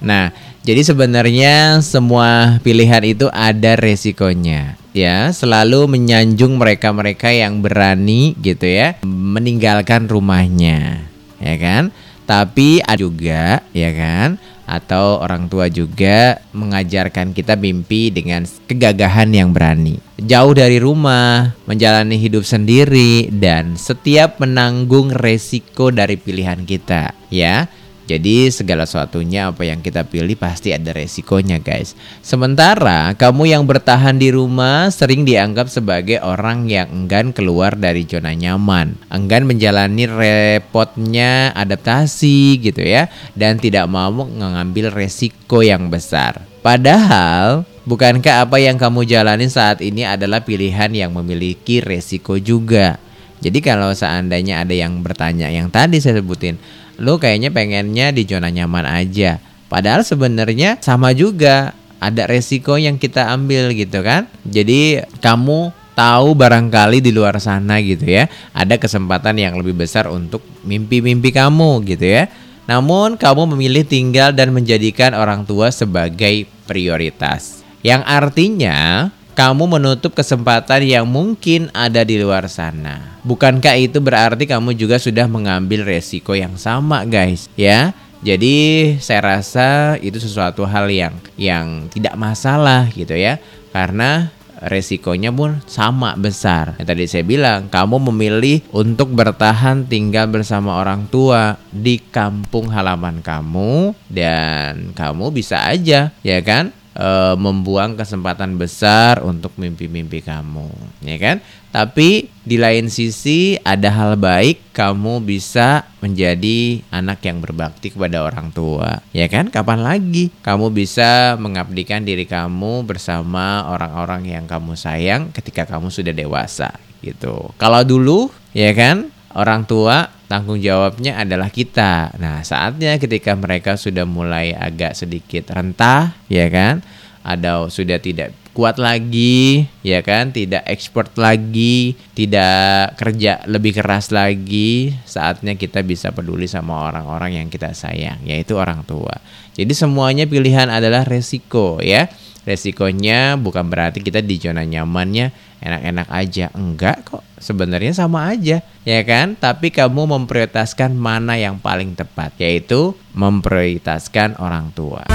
Nah 0.05 0.37
jadi 0.61 0.85
sebenarnya 0.85 1.81
semua 1.81 2.61
pilihan 2.61 3.01
itu 3.09 3.25
ada 3.33 3.73
resikonya 3.81 4.77
ya. 4.93 5.33
Selalu 5.33 5.89
menyanjung 5.89 6.61
mereka-mereka 6.61 7.33
yang 7.33 7.65
berani 7.65 8.37
gitu 8.45 8.69
ya 8.69 9.01
meninggalkan 9.09 10.13
rumahnya 10.13 11.09
ya 11.41 11.57
kan? 11.57 11.89
Tapi 12.29 12.85
ada 12.85 13.01
juga 13.01 13.65
ya 13.73 13.91
kan 13.97 14.37
atau 14.69 15.25
orang 15.25 15.49
tua 15.49 15.73
juga 15.73 16.45
mengajarkan 16.53 17.33
kita 17.33 17.57
mimpi 17.57 18.13
dengan 18.13 18.45
kegagahan 18.45 19.33
yang 19.33 19.57
berani. 19.57 19.97
Jauh 20.21 20.53
dari 20.53 20.77
rumah, 20.77 21.57
menjalani 21.65 22.21
hidup 22.21 22.45
sendiri 22.45 23.33
dan 23.33 23.81
setiap 23.81 24.37
menanggung 24.37 25.09
resiko 25.09 25.89
dari 25.89 26.21
pilihan 26.21 26.69
kita, 26.69 27.17
ya. 27.33 27.65
Jadi 28.09 28.49
segala 28.49 28.89
sesuatunya 28.89 29.53
apa 29.53 29.69
yang 29.69 29.85
kita 29.85 30.09
pilih 30.09 30.33
pasti 30.33 30.73
ada 30.73 30.97
resikonya 30.97 31.61
guys. 31.61 31.93
Sementara 32.25 33.13
kamu 33.13 33.53
yang 33.53 33.69
bertahan 33.69 34.17
di 34.17 34.33
rumah 34.33 34.89
sering 34.89 35.29
dianggap 35.29 35.69
sebagai 35.69 36.17
orang 36.25 36.65
yang 36.73 36.89
enggan 36.89 37.37
keluar 37.37 37.77
dari 37.77 38.09
zona 38.09 38.33
nyaman. 38.33 38.97
Enggan 39.13 39.45
menjalani 39.45 40.09
repotnya 40.09 41.53
adaptasi 41.53 42.57
gitu 42.65 42.81
ya. 42.81 43.13
Dan 43.37 43.61
tidak 43.61 43.85
mau 43.93 44.09
mengambil 44.09 44.89
resiko 44.89 45.61
yang 45.61 45.93
besar. 45.93 46.41
Padahal 46.65 47.69
bukankah 47.85 48.49
apa 48.49 48.57
yang 48.57 48.81
kamu 48.81 49.05
jalani 49.05 49.53
saat 49.53 49.85
ini 49.85 50.09
adalah 50.09 50.41
pilihan 50.41 50.89
yang 50.97 51.13
memiliki 51.13 51.85
resiko 51.85 52.41
juga? 52.41 52.97
Jadi 53.39 53.63
kalau 53.63 53.95
seandainya 53.95 54.67
ada 54.67 54.75
yang 54.75 54.99
bertanya 54.99 55.47
yang 55.47 55.71
tadi 55.71 56.03
saya 56.03 56.19
sebutin 56.19 56.59
lu 56.99 57.17
kayaknya 57.17 57.55
pengennya 57.55 58.11
di 58.11 58.27
zona 58.27 58.51
nyaman 58.51 58.85
aja. 58.85 59.39
Padahal 59.71 60.03
sebenarnya 60.03 60.81
sama 60.83 61.15
juga 61.15 61.73
ada 61.99 62.27
resiko 62.27 62.79
yang 62.79 62.99
kita 62.99 63.31
ambil 63.31 63.71
gitu 63.75 64.03
kan. 64.03 64.27
Jadi 64.47 65.03
kamu 65.23 65.75
tahu 65.99 66.29
barangkali 66.39 67.03
di 67.03 67.11
luar 67.11 67.43
sana 67.43 67.83
gitu 67.83 68.07
ya 68.07 68.31
ada 68.55 68.79
kesempatan 68.79 69.35
yang 69.35 69.59
lebih 69.59 69.75
besar 69.83 70.07
untuk 70.07 70.47
mimpi-mimpi 70.63 71.35
kamu 71.35 71.83
gitu 71.87 72.07
ya. 72.07 72.31
Namun 72.69 73.17
kamu 73.17 73.57
memilih 73.57 73.83
tinggal 73.89 74.31
dan 74.37 74.53
menjadikan 74.53 75.17
orang 75.17 75.43
tua 75.49 75.73
sebagai 75.73 76.45
prioritas. 76.69 77.65
Yang 77.81 78.03
artinya 78.05 79.09
kamu 79.39 79.79
menutup 79.79 80.19
kesempatan 80.19 80.83
yang 80.83 81.07
mungkin 81.07 81.71
ada 81.71 82.03
di 82.03 82.19
luar 82.19 82.51
sana. 82.51 83.23
Bukankah 83.23 83.79
itu 83.79 84.03
berarti 84.03 84.51
kamu 84.51 84.75
juga 84.75 84.99
sudah 84.99 85.31
mengambil 85.31 85.87
resiko 85.87 86.35
yang 86.35 86.59
sama, 86.59 87.07
guys? 87.07 87.47
Ya. 87.55 87.95
Jadi 88.19 88.99
saya 88.99 89.39
rasa 89.39 89.95
itu 90.03 90.19
sesuatu 90.19 90.67
hal 90.67 90.91
yang 90.91 91.15
yang 91.39 91.87
tidak 91.87 92.19
masalah 92.19 92.91
gitu 92.91 93.15
ya. 93.15 93.39
Karena 93.71 94.35
resikonya 94.59 95.31
pun 95.31 95.63
sama 95.71 96.19
besar. 96.19 96.75
Yang 96.83 96.89
tadi 96.91 97.05
saya 97.07 97.23
bilang, 97.23 97.71
kamu 97.71 98.11
memilih 98.11 98.67
untuk 98.75 99.15
bertahan 99.15 99.87
tinggal 99.87 100.27
bersama 100.27 100.83
orang 100.83 101.07
tua 101.07 101.55
di 101.71 102.03
kampung 102.11 102.75
halaman 102.75 103.23
kamu 103.23 103.95
dan 104.11 104.91
kamu 104.99 105.31
bisa 105.31 105.63
aja, 105.63 106.11
ya 106.27 106.39
kan? 106.43 106.75
E, 106.99 107.09
membuang 107.39 107.95
kesempatan 107.95 108.59
besar 108.59 109.23
untuk 109.23 109.55
mimpi-mimpi 109.55 110.21
kamu, 110.27 110.67
ya 111.07 111.17
kan? 111.17 111.37
Tapi 111.71 112.27
di 112.43 112.57
lain 112.59 112.91
sisi 112.91 113.55
ada 113.63 113.93
hal 113.93 114.19
baik 114.19 114.75
kamu 114.75 115.23
bisa 115.23 115.87
menjadi 116.03 116.83
anak 116.91 117.23
yang 117.23 117.39
berbakti 117.39 117.95
kepada 117.95 118.27
orang 118.27 118.51
tua, 118.51 118.99
ya 119.15 119.31
kan? 119.31 119.47
Kapan 119.47 119.87
lagi 119.87 120.35
kamu 120.43 120.75
bisa 120.75 121.39
mengabdikan 121.39 122.03
diri 122.03 122.27
kamu 122.27 122.83
bersama 122.83 123.71
orang-orang 123.71 124.27
yang 124.27 124.45
kamu 124.51 124.75
sayang 124.75 125.31
ketika 125.31 125.65
kamu 125.65 125.95
sudah 125.95 126.11
dewasa 126.11 126.75
gitu. 126.99 127.55
Kalau 127.61 127.87
dulu, 127.87 128.29
ya 128.51 128.75
kan? 128.75 129.15
Orang 129.39 129.71
tua 129.71 130.11
tanggung 130.27 130.59
jawabnya 130.59 131.23
adalah 131.23 131.47
kita. 131.47 132.11
Nah, 132.19 132.43
saatnya 132.43 132.99
ketika 132.99 133.39
mereka 133.39 133.79
sudah 133.79 134.03
mulai 134.03 134.51
agak 134.51 134.99
sedikit 134.99 135.55
rentah, 135.55 136.19
ya 136.27 136.51
kan? 136.51 136.83
Ada 137.23 137.71
sudah 137.71 138.03
tidak 138.03 138.35
kuat 138.51 138.83
lagi, 138.83 139.71
ya 139.87 140.03
kan? 140.03 140.35
Tidak 140.35 140.67
ekspor 140.67 141.15
lagi, 141.15 141.95
tidak 142.19 142.99
kerja 142.99 143.47
lebih 143.47 143.79
keras 143.79 144.11
lagi. 144.11 144.91
Saatnya 145.07 145.55
kita 145.55 145.87
bisa 145.87 146.11
peduli 146.11 146.51
sama 146.51 146.91
orang-orang 146.91 147.39
yang 147.39 147.47
kita 147.47 147.71
sayang, 147.71 148.19
yaitu 148.27 148.59
orang 148.59 148.83
tua. 148.83 149.23
Jadi 149.55 149.71
semuanya 149.71 150.27
pilihan 150.27 150.67
adalah 150.67 151.07
resiko, 151.07 151.79
ya. 151.79 152.11
Resikonya 152.43 153.39
bukan 153.39 153.71
berarti 153.71 154.03
kita 154.03 154.19
di 154.19 154.41
zona 154.43 154.67
nyamannya 154.67 155.48
enak-enak 155.63 156.09
aja. 156.11 156.47
Enggak 156.55 157.07
kok. 157.07 157.23
Sebenarnya 157.39 157.95
sama 157.95 158.35
aja 158.35 158.59
ya 158.83 159.01
kan? 159.07 159.39
Tapi 159.39 159.71
kamu 159.71 160.11
memprioritaskan 160.19 160.99
mana 160.99 161.39
yang 161.39 161.63
paling 161.63 161.95
tepat 161.95 162.35
yaitu 162.43 162.99
memprioritaskan 163.15 164.39
orang 164.43 164.75
tua. 164.75 165.07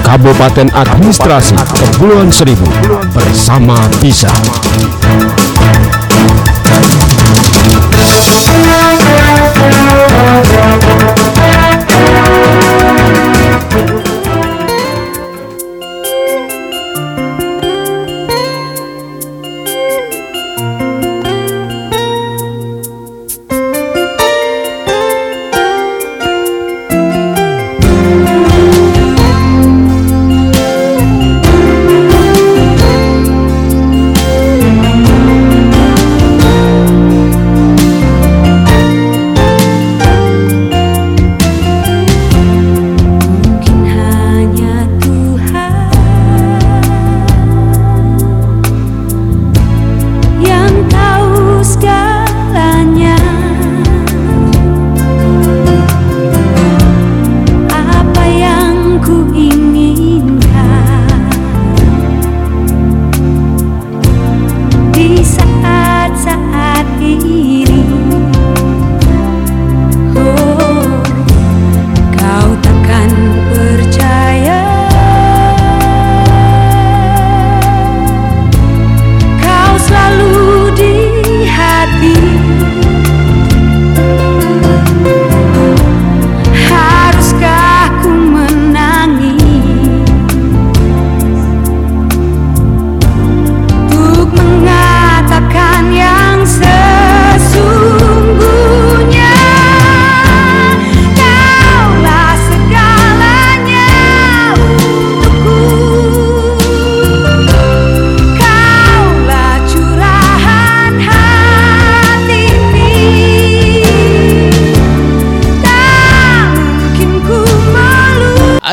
Kabupaten 0.00 0.68
Administrasi 0.74 1.54
Kepulauan 1.54 2.32
Seribu 2.32 2.66
bersama 3.14 3.78
bisa 4.02 4.26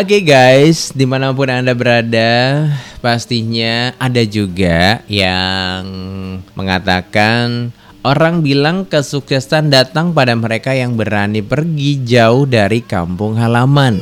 Oke 0.07 0.23
guys, 0.23 0.95
di 0.95 1.03
mana 1.03 1.35
pun 1.35 1.51
anda 1.51 1.75
berada, 1.75 2.63
pastinya 3.03 3.91
ada 3.99 4.23
juga 4.23 5.03
yang 5.11 5.83
mengatakan 6.55 7.75
orang 8.07 8.39
bilang 8.39 8.87
kesuksesan 8.87 9.67
datang 9.67 10.15
pada 10.15 10.31
mereka 10.31 10.71
yang 10.71 10.95
berani 10.95 11.43
pergi 11.43 12.07
jauh 12.07 12.47
dari 12.47 12.79
kampung 12.87 13.35
halaman. 13.35 13.99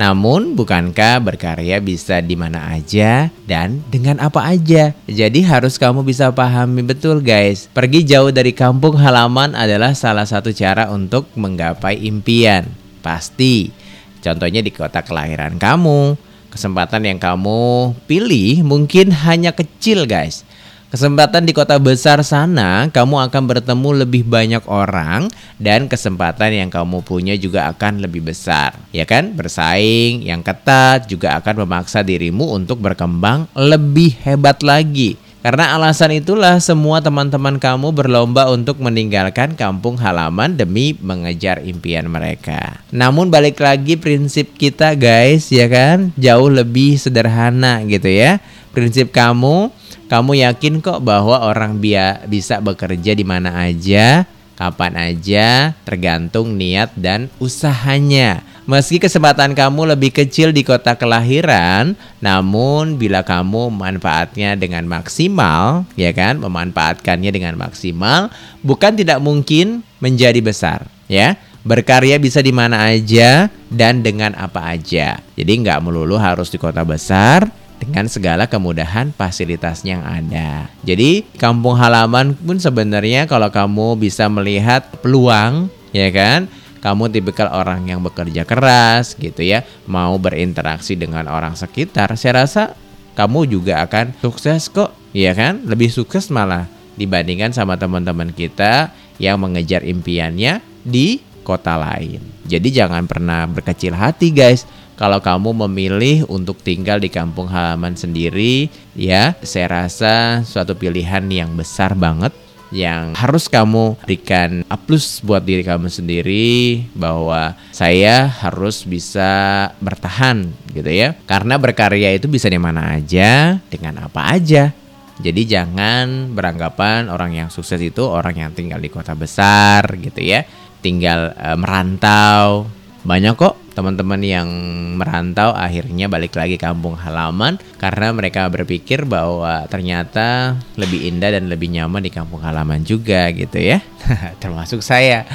Namun, 0.00 0.56
bukankah 0.56 1.20
berkarya 1.20 1.84
bisa 1.84 2.24
di 2.24 2.32
mana 2.32 2.72
aja 2.72 3.28
dan 3.44 3.84
dengan 3.92 4.16
apa 4.24 4.40
aja? 4.40 4.96
Jadi 5.04 5.44
harus 5.44 5.76
kamu 5.76 6.00
bisa 6.00 6.32
pahami 6.32 6.80
betul 6.80 7.20
guys. 7.20 7.68
Pergi 7.76 8.08
jauh 8.08 8.32
dari 8.32 8.56
kampung 8.56 8.96
halaman 8.96 9.52
adalah 9.52 9.92
salah 9.92 10.24
satu 10.24 10.48
cara 10.56 10.88
untuk 10.88 11.28
menggapai 11.36 12.00
impian. 12.08 12.72
Pasti. 13.04 13.84
Contohnya 14.26 14.58
di 14.58 14.74
kota 14.74 15.06
kelahiran 15.06 15.54
kamu, 15.54 16.18
kesempatan 16.50 17.06
yang 17.06 17.22
kamu 17.22 17.94
pilih 18.10 18.66
mungkin 18.66 19.14
hanya 19.14 19.54
kecil 19.54 20.02
guys. 20.02 20.42
Kesempatan 20.86 21.46
di 21.46 21.54
kota 21.54 21.78
besar 21.82 22.22
sana, 22.26 22.90
kamu 22.94 23.26
akan 23.26 23.42
bertemu 23.50 24.06
lebih 24.06 24.22
banyak 24.26 24.62
orang 24.70 25.30
dan 25.58 25.86
kesempatan 25.86 26.54
yang 26.54 26.70
kamu 26.70 27.02
punya 27.06 27.34
juga 27.34 27.70
akan 27.70 28.02
lebih 28.02 28.22
besar. 28.22 28.74
Ya 28.94 29.02
kan? 29.02 29.34
Bersaing 29.34 30.22
yang 30.22 30.46
ketat 30.46 31.10
juga 31.10 31.38
akan 31.42 31.66
memaksa 31.66 32.06
dirimu 32.06 32.54
untuk 32.54 32.82
berkembang 32.82 33.50
lebih 33.54 34.14
hebat 34.22 34.62
lagi. 34.62 35.18
Karena 35.46 35.78
alasan 35.78 36.10
itulah 36.10 36.58
semua 36.58 36.98
teman-teman 36.98 37.54
kamu 37.62 37.94
berlomba 37.94 38.50
untuk 38.50 38.82
meninggalkan 38.82 39.54
kampung 39.54 39.94
halaman 39.94 40.58
demi 40.58 40.98
mengejar 40.98 41.62
impian 41.62 42.10
mereka. 42.10 42.82
Namun 42.90 43.30
balik 43.30 43.62
lagi 43.62 43.94
prinsip 43.94 44.58
kita 44.58 44.98
guys 44.98 45.46
ya 45.54 45.70
kan 45.70 46.10
jauh 46.18 46.50
lebih 46.50 46.98
sederhana 46.98 47.78
gitu 47.86 48.10
ya. 48.10 48.42
Prinsip 48.74 49.14
kamu, 49.14 49.70
kamu 50.10 50.42
yakin 50.50 50.82
kok 50.82 50.98
bahwa 51.06 51.38
orang 51.38 51.78
bia 51.78 52.26
bisa 52.26 52.58
bekerja 52.58 53.14
di 53.14 53.22
mana 53.22 53.70
aja, 53.70 54.26
kapan 54.58 54.98
aja, 54.98 55.78
tergantung 55.86 56.58
niat 56.58 56.90
dan 56.98 57.30
usahanya. 57.38 58.42
Meski 58.66 58.98
kesempatan 58.98 59.54
kamu 59.54 59.94
lebih 59.94 60.10
kecil 60.10 60.50
di 60.50 60.66
kota 60.66 60.98
kelahiran, 60.98 61.94
namun 62.18 62.98
bila 62.98 63.22
kamu 63.22 63.70
memanfaatnya 63.70 64.58
dengan 64.58 64.90
maksimal, 64.90 65.86
ya 65.94 66.10
kan, 66.10 66.42
memanfaatkannya 66.42 67.30
dengan 67.30 67.54
maksimal, 67.54 68.26
bukan 68.66 68.98
tidak 68.98 69.22
mungkin 69.22 69.86
menjadi 70.02 70.42
besar, 70.42 70.90
ya. 71.06 71.38
Berkarya 71.62 72.18
bisa 72.18 72.42
di 72.42 72.50
mana 72.50 72.90
aja 72.90 73.46
dan 73.70 74.02
dengan 74.02 74.34
apa 74.34 74.74
aja. 74.74 75.22
Jadi 75.38 75.52
nggak 75.62 75.86
melulu 75.86 76.18
harus 76.18 76.50
di 76.50 76.58
kota 76.58 76.82
besar, 76.82 77.46
dengan 77.78 78.10
segala 78.10 78.50
kemudahan 78.50 79.14
fasilitasnya 79.14 80.00
yang 80.00 80.04
ada. 80.04 80.50
Jadi 80.82 81.22
kampung 81.38 81.78
halaman 81.78 82.34
pun 82.34 82.58
sebenarnya 82.58 83.30
kalau 83.30 83.46
kamu 83.46 83.94
bisa 83.94 84.26
melihat 84.26 84.90
peluang, 84.98 85.70
ya 85.94 86.10
kan? 86.10 86.50
Kamu 86.80 87.12
tipikal 87.12 87.48
orang 87.52 87.88
yang 87.88 88.00
bekerja 88.04 88.44
keras 88.44 89.16
gitu 89.16 89.42
ya, 89.42 89.64
mau 89.88 90.16
berinteraksi 90.20 90.94
dengan 90.94 91.26
orang 91.26 91.56
sekitar, 91.56 92.14
saya 92.14 92.44
rasa 92.44 92.76
kamu 93.16 93.48
juga 93.48 93.80
akan 93.84 94.12
sukses 94.20 94.68
kok, 94.68 94.92
ya 95.16 95.32
kan? 95.32 95.64
Lebih 95.64 95.88
sukses 95.88 96.28
malah 96.28 96.68
dibandingkan 97.00 97.52
sama 97.52 97.76
teman-teman 97.80 98.32
kita 98.32 98.92
yang 99.16 99.40
mengejar 99.40 99.80
impiannya 99.84 100.60
di 100.84 101.20
kota 101.40 101.80
lain. 101.80 102.20
Jadi 102.44 102.68
jangan 102.74 103.08
pernah 103.08 103.46
berkecil 103.46 103.96
hati 103.96 104.34
guys. 104.34 104.68
Kalau 104.96 105.20
kamu 105.20 105.68
memilih 105.68 106.24
untuk 106.24 106.56
tinggal 106.64 106.96
di 106.96 107.12
kampung 107.12 107.52
halaman 107.52 107.92
sendiri, 107.92 108.72
ya, 108.96 109.36
saya 109.44 109.84
rasa 109.84 110.40
suatu 110.40 110.72
pilihan 110.72 111.20
yang 111.28 111.52
besar 111.52 111.92
banget 111.92 112.32
yang 112.74 113.14
harus 113.14 113.46
kamu 113.46 113.94
berikan 114.02 114.66
plus 114.86 115.22
buat 115.22 115.42
diri 115.42 115.62
kamu 115.62 115.90
sendiri 115.90 116.86
bahwa 116.94 117.54
saya 117.70 118.26
harus 118.26 118.82
bisa 118.86 119.70
bertahan 119.82 120.50
gitu 120.74 120.90
ya. 120.90 121.14
Karena 121.26 121.58
berkarya 121.58 122.14
itu 122.14 122.26
bisa 122.30 122.50
di 122.50 122.58
mana 122.58 122.98
aja 122.98 123.58
dengan 123.70 124.06
apa 124.06 124.34
aja. 124.34 124.74
Jadi 125.16 125.48
jangan 125.48 126.36
beranggapan 126.36 127.08
orang 127.08 127.32
yang 127.32 127.48
sukses 127.48 127.80
itu 127.80 128.04
orang 128.04 128.36
yang 128.36 128.50
tinggal 128.52 128.76
di 128.76 128.92
kota 128.92 129.16
besar 129.16 129.96
gitu 129.96 130.20
ya. 130.20 130.44
Tinggal 130.84 131.32
e, 131.32 131.48
merantau. 131.56 132.68
Banyak 133.06 133.34
kok 133.34 133.65
teman-teman 133.76 134.18
yang 134.24 134.48
merantau 134.96 135.52
akhirnya 135.52 136.08
balik 136.08 136.32
lagi 136.32 136.56
kampung 136.56 136.96
halaman 136.96 137.60
karena 137.76 138.08
mereka 138.16 138.48
berpikir 138.48 139.04
bahwa 139.04 139.68
ternyata 139.68 140.56
lebih 140.80 141.04
indah 141.12 141.36
dan 141.36 141.52
lebih 141.52 141.68
nyaman 141.68 142.00
di 142.00 142.08
kampung 142.08 142.40
halaman 142.40 142.80
juga 142.88 143.28
gitu 143.36 143.60
ya. 143.60 143.84
Termasuk 144.42 144.80
saya 144.80 145.28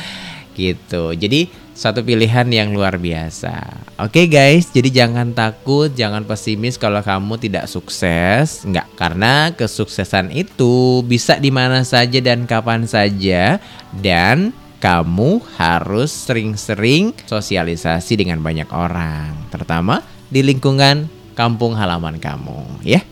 gitu. 0.57 1.13
Jadi 1.13 1.61
satu 1.71 2.05
pilihan 2.05 2.45
yang 2.51 2.75
luar 2.75 3.01
biasa. 3.01 3.87
Oke 3.97 4.25
okay 4.25 4.25
guys, 4.29 4.69
jadi 4.69 5.05
jangan 5.05 5.33
takut, 5.33 5.89
jangan 5.89 6.21
pesimis 6.27 6.77
kalau 6.77 7.01
kamu 7.01 7.41
tidak 7.41 7.65
sukses. 7.65 8.61
Enggak, 8.67 8.85
karena 8.99 9.49
kesuksesan 9.55 10.29
itu 10.29 11.01
bisa 11.07 11.41
di 11.41 11.49
mana 11.49 11.81
saja 11.81 12.21
dan 12.21 12.45
kapan 12.45 12.85
saja 12.85 13.57
dan 13.97 14.53
kamu 14.81 15.45
harus 15.61 16.09
sering-sering 16.09 17.13
sosialisasi 17.29 18.17
dengan 18.17 18.41
banyak 18.41 18.65
orang, 18.73 19.53
terutama 19.53 20.01
di 20.25 20.41
lingkungan 20.41 21.05
kampung 21.37 21.77
halaman 21.77 22.17
kamu, 22.17 22.81
ya. 22.81 23.05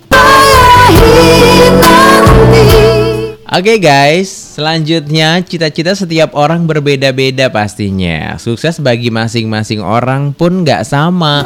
Oke 3.50 3.78
okay 3.78 3.78
guys, 3.78 4.30
selanjutnya 4.58 5.46
cita-cita 5.46 5.94
setiap 5.94 6.34
orang 6.34 6.66
berbeda-beda 6.66 7.54
pastinya. 7.54 8.42
Sukses 8.42 8.82
bagi 8.82 9.14
masing-masing 9.14 9.86
orang 9.86 10.34
pun 10.34 10.66
gak 10.66 10.90
sama. 10.90 11.46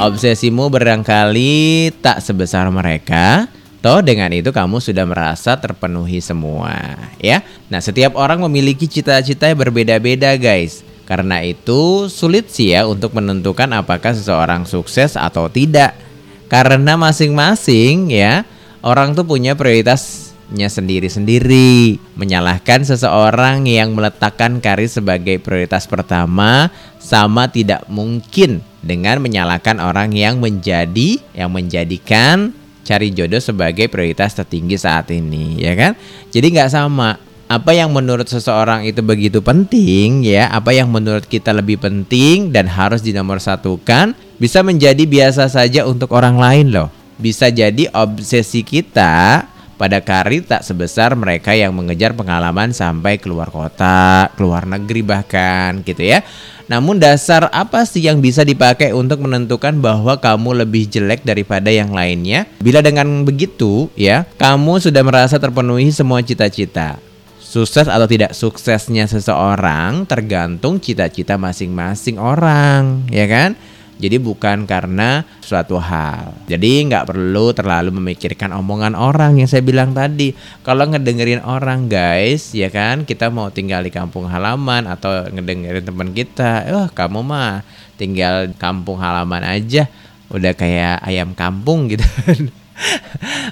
Obsesimu 0.00 0.72
barangkali 0.72 1.92
tak 2.00 2.24
sebesar 2.24 2.72
mereka, 2.72 3.44
Toh 3.80 4.04
dengan 4.04 4.28
itu 4.28 4.52
kamu 4.52 4.76
sudah 4.76 5.08
merasa 5.08 5.56
terpenuhi 5.56 6.20
semua, 6.20 7.00
ya. 7.16 7.40
Nah, 7.72 7.80
setiap 7.80 8.12
orang 8.12 8.44
memiliki 8.44 8.84
cita-cita 8.84 9.48
yang 9.48 9.56
berbeda-beda, 9.56 10.36
guys. 10.36 10.84
Karena 11.08 11.42
itu 11.42 12.06
sulit 12.06 12.54
sih 12.54 12.70
ya 12.70 12.86
untuk 12.86 13.16
menentukan 13.18 13.66
apakah 13.74 14.14
seseorang 14.14 14.62
sukses 14.62 15.18
atau 15.18 15.50
tidak. 15.50 15.98
Karena 16.46 16.94
masing-masing 16.94 18.14
ya, 18.14 18.46
orang 18.78 19.18
tuh 19.18 19.26
punya 19.26 19.58
prioritasnya 19.58 20.70
sendiri-sendiri. 20.70 21.98
Menyalahkan 22.14 22.86
seseorang 22.86 23.66
yang 23.66 23.96
meletakkan 23.96 24.62
karir 24.62 24.86
sebagai 24.86 25.42
prioritas 25.42 25.90
pertama 25.90 26.70
sama 27.02 27.50
tidak 27.50 27.82
mungkin 27.90 28.62
dengan 28.78 29.18
menyalahkan 29.18 29.82
orang 29.82 30.14
yang 30.14 30.38
menjadi 30.38 31.18
yang 31.34 31.50
menjadikan 31.50 32.54
cari 32.82 33.12
jodoh 33.12 33.40
sebagai 33.40 33.86
prioritas 33.86 34.32
tertinggi 34.34 34.76
saat 34.80 35.08
ini, 35.12 35.60
ya 35.60 35.76
kan? 35.76 35.92
Jadi 36.32 36.46
nggak 36.56 36.70
sama. 36.72 37.18
Apa 37.50 37.74
yang 37.74 37.90
menurut 37.90 38.30
seseorang 38.30 38.86
itu 38.86 39.02
begitu 39.02 39.42
penting, 39.42 40.22
ya, 40.22 40.46
apa 40.54 40.70
yang 40.70 40.86
menurut 40.86 41.26
kita 41.26 41.50
lebih 41.50 41.82
penting 41.82 42.54
dan 42.54 42.70
harus 42.70 43.02
dinomorsatukan, 43.02 44.14
bisa 44.38 44.62
menjadi 44.62 45.02
biasa 45.02 45.50
saja 45.50 45.82
untuk 45.82 46.14
orang 46.14 46.38
lain 46.38 46.70
loh. 46.70 46.88
Bisa 47.18 47.50
jadi 47.50 47.90
obsesi 47.90 48.62
kita 48.62 49.44
pada 49.80 50.04
karir 50.04 50.44
tak 50.44 50.60
sebesar 50.60 51.16
mereka 51.16 51.56
yang 51.56 51.72
mengejar 51.72 52.12
pengalaman 52.12 52.76
sampai 52.76 53.16
keluar 53.16 53.48
kota, 53.48 54.28
keluar 54.36 54.68
negeri 54.68 55.00
bahkan 55.00 55.80
gitu 55.80 56.04
ya. 56.04 56.20
Namun 56.68 57.00
dasar 57.00 57.48
apa 57.48 57.88
sih 57.88 58.04
yang 58.04 58.20
bisa 58.20 58.44
dipakai 58.44 58.92
untuk 58.92 59.24
menentukan 59.24 59.80
bahwa 59.80 60.20
kamu 60.20 60.62
lebih 60.62 60.84
jelek 60.86 61.24
daripada 61.24 61.72
yang 61.72 61.96
lainnya? 61.96 62.44
Bila 62.60 62.84
dengan 62.84 63.24
begitu, 63.24 63.88
ya, 63.96 64.28
kamu 64.36 64.78
sudah 64.84 65.00
merasa 65.00 65.40
terpenuhi 65.40 65.88
semua 65.90 66.20
cita-cita. 66.20 67.00
Sukses 67.42 67.90
atau 67.90 68.06
tidak 68.06 68.36
suksesnya 68.36 69.10
seseorang 69.10 70.06
tergantung 70.06 70.78
cita-cita 70.78 71.34
masing-masing 71.34 72.22
orang, 72.22 73.02
ya 73.10 73.26
kan? 73.26 73.58
Jadi 74.00 74.16
bukan 74.16 74.64
karena 74.64 75.28
suatu 75.44 75.76
hal. 75.76 76.32
Jadi 76.48 76.88
nggak 76.88 77.12
perlu 77.12 77.52
terlalu 77.52 77.92
memikirkan 78.00 78.56
omongan 78.56 78.96
orang 78.96 79.36
yang 79.36 79.44
saya 79.44 79.60
bilang 79.60 79.92
tadi. 79.92 80.32
Kalau 80.64 80.88
ngedengerin 80.88 81.44
orang 81.44 81.92
guys, 81.92 82.56
ya 82.56 82.72
kan 82.72 83.04
kita 83.04 83.28
mau 83.28 83.52
tinggal 83.52 83.84
di 83.84 83.92
kampung 83.92 84.24
halaman 84.24 84.88
atau 84.88 85.28
ngedengerin 85.28 85.84
teman 85.84 86.16
kita, 86.16 86.64
wah 86.72 86.88
kamu 86.88 87.20
mah 87.20 87.60
tinggal 88.00 88.48
kampung 88.56 88.96
halaman 88.96 89.44
aja, 89.44 89.84
udah 90.32 90.56
kayak 90.56 91.04
ayam 91.04 91.36
kampung 91.36 91.86
gitu. 91.92 92.08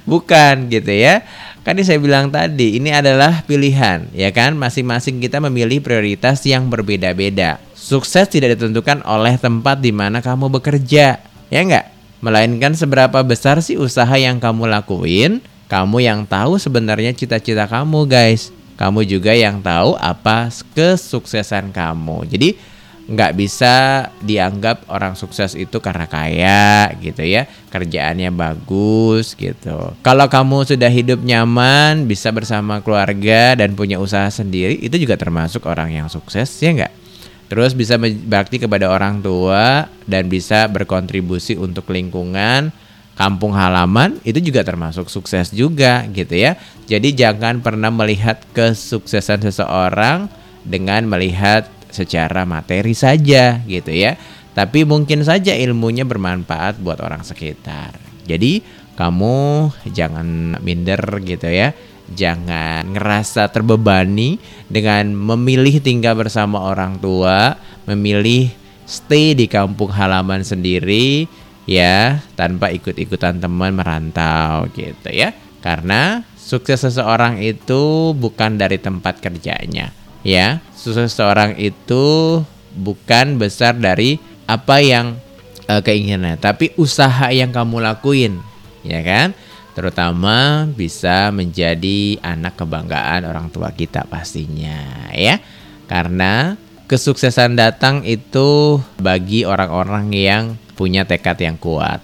bukan 0.09 0.73
gitu 0.73 0.89
ya. 0.89 1.21
Kan 1.61 1.77
saya 1.85 2.01
bilang 2.01 2.33
tadi, 2.33 2.81
ini 2.81 2.89
adalah 2.89 3.45
pilihan, 3.45 4.09
ya 4.17 4.33
kan? 4.33 4.57
Masing-masing 4.57 5.21
kita 5.21 5.37
memilih 5.37 5.85
prioritas 5.85 6.41
yang 6.49 6.73
berbeda-beda 6.73 7.68
Sukses 7.89 8.29
tidak 8.29 8.61
ditentukan 8.61 9.01
oleh 9.09 9.41
tempat 9.41 9.81
di 9.81 9.97
mana 9.97 10.21
kamu 10.21 10.53
bekerja, 10.61 11.25
ya 11.49 11.61
enggak? 11.65 11.89
Melainkan 12.21 12.77
seberapa 12.77 13.25
besar 13.25 13.65
sih 13.65 13.81
usaha 13.81 14.13
yang 14.21 14.37
kamu 14.37 14.69
lakuin, 14.69 15.41
kamu 15.73 16.05
yang 16.05 16.29
tahu 16.29 16.61
sebenarnya 16.61 17.17
cita-cita 17.17 17.65
kamu, 17.65 18.05
guys. 18.05 18.53
Kamu 18.77 19.09
juga 19.09 19.33
yang 19.33 19.65
tahu 19.65 19.97
apa 19.97 20.53
kesuksesan 20.77 21.73
kamu. 21.73 22.29
Jadi 22.29 22.61
nggak 23.09 23.33
bisa 23.41 24.05
dianggap 24.21 24.85
orang 24.93 25.17
sukses 25.17 25.57
itu 25.57 25.81
karena 25.81 26.05
kaya 26.05 26.93
gitu 27.01 27.25
ya 27.25 27.49
kerjaannya 27.73 28.29
bagus 28.29 29.33
gitu 29.33 29.97
kalau 30.05 30.29
kamu 30.29 30.69
sudah 30.69 30.93
hidup 30.93 31.25
nyaman 31.25 32.05
bisa 32.05 32.29
bersama 32.37 32.85
keluarga 32.85 33.57
dan 33.57 33.73
punya 33.73 33.97
usaha 33.97 34.29
sendiri 34.29 34.77
itu 34.77 35.01
juga 35.01 35.17
termasuk 35.17 35.65
orang 35.65 35.89
yang 35.89 36.13
sukses 36.13 36.53
ya 36.61 36.69
nggak 36.77 37.08
terus 37.49 37.73
bisa 37.73 37.97
berbakti 37.97 38.61
kepada 38.61 38.93
orang 38.93 39.25
tua 39.25 39.89
dan 40.05 40.29
bisa 40.29 40.69
berkontribusi 40.69 41.57
untuk 41.57 41.89
lingkungan 41.91 42.71
kampung 43.19 43.51
halaman 43.57 44.21
itu 44.23 44.39
juga 44.39 44.63
termasuk 44.63 45.11
sukses 45.11 45.51
juga 45.51 46.07
gitu 46.13 46.39
ya 46.39 46.55
jadi 46.89 47.09
jangan 47.13 47.61
pernah 47.61 47.91
melihat 47.91 48.41
kesuksesan 48.55 49.45
seseorang 49.49 50.31
dengan 50.65 51.05
melihat 51.09 51.69
secara 51.89 52.45
materi 52.45 52.93
saja 52.93 53.61
gitu 53.65 53.93
ya. 53.93 54.17
Tapi 54.53 54.83
mungkin 54.83 55.23
saja 55.23 55.55
ilmunya 55.55 56.03
bermanfaat 56.03 56.83
buat 56.83 56.99
orang 56.99 57.23
sekitar. 57.23 57.95
Jadi 58.27 58.61
kamu 58.99 59.71
jangan 59.95 60.59
minder 60.61 61.01
gitu 61.23 61.47
ya. 61.47 61.73
Jangan 62.13 62.97
ngerasa 62.97 63.53
terbebani 63.53 64.41
dengan 64.69 65.13
memilih 65.13 65.81
tinggal 65.85 66.17
bersama 66.17 66.61
orang 66.65 66.97
tua, 67.01 67.57
memilih 67.85 68.49
stay 68.89 69.37
di 69.37 69.45
kampung 69.45 69.93
halaman 69.93 70.41
sendiri 70.41 71.29
ya 71.69 72.25
tanpa 72.33 72.73
ikut-ikutan 72.73 73.41
teman 73.41 73.77
merantau 73.77 74.65
gitu 74.73 75.13
ya. 75.13 75.37
Karena 75.61 76.25
sukses 76.49 76.81
seseorang 76.81 77.45
itu 77.45 78.17
bukan 78.17 78.57
dari 78.57 78.81
tempat 78.81 79.21
kerjanya 79.21 79.93
ya 80.25 80.65
seseorang 80.75 81.61
itu 81.61 82.41
bukan 82.73 83.37
besar 83.37 83.77
dari 83.77 84.17
apa 84.49 84.81
yang 84.81 85.21
uh, 85.69 85.85
keinginannya 85.85 86.41
tapi 86.41 86.73
usaha 86.81 87.29
yang 87.31 87.53
kamu 87.53 87.85
lakuin 87.85 88.41
ya 88.81 89.05
kan 89.05 89.37
terutama 89.79 90.67
bisa 90.75 91.31
menjadi 91.31 92.19
anak 92.19 92.59
kebanggaan 92.59 93.23
orang 93.23 93.47
tua 93.55 93.71
kita 93.71 94.03
pastinya 94.11 95.07
ya. 95.15 95.39
Karena 95.87 96.59
kesuksesan 96.91 97.55
datang 97.55 98.03
itu 98.03 98.83
bagi 98.99 99.47
orang-orang 99.47 100.11
yang 100.11 100.59
punya 100.75 101.07
tekad 101.07 101.39
yang 101.39 101.55
kuat 101.55 102.03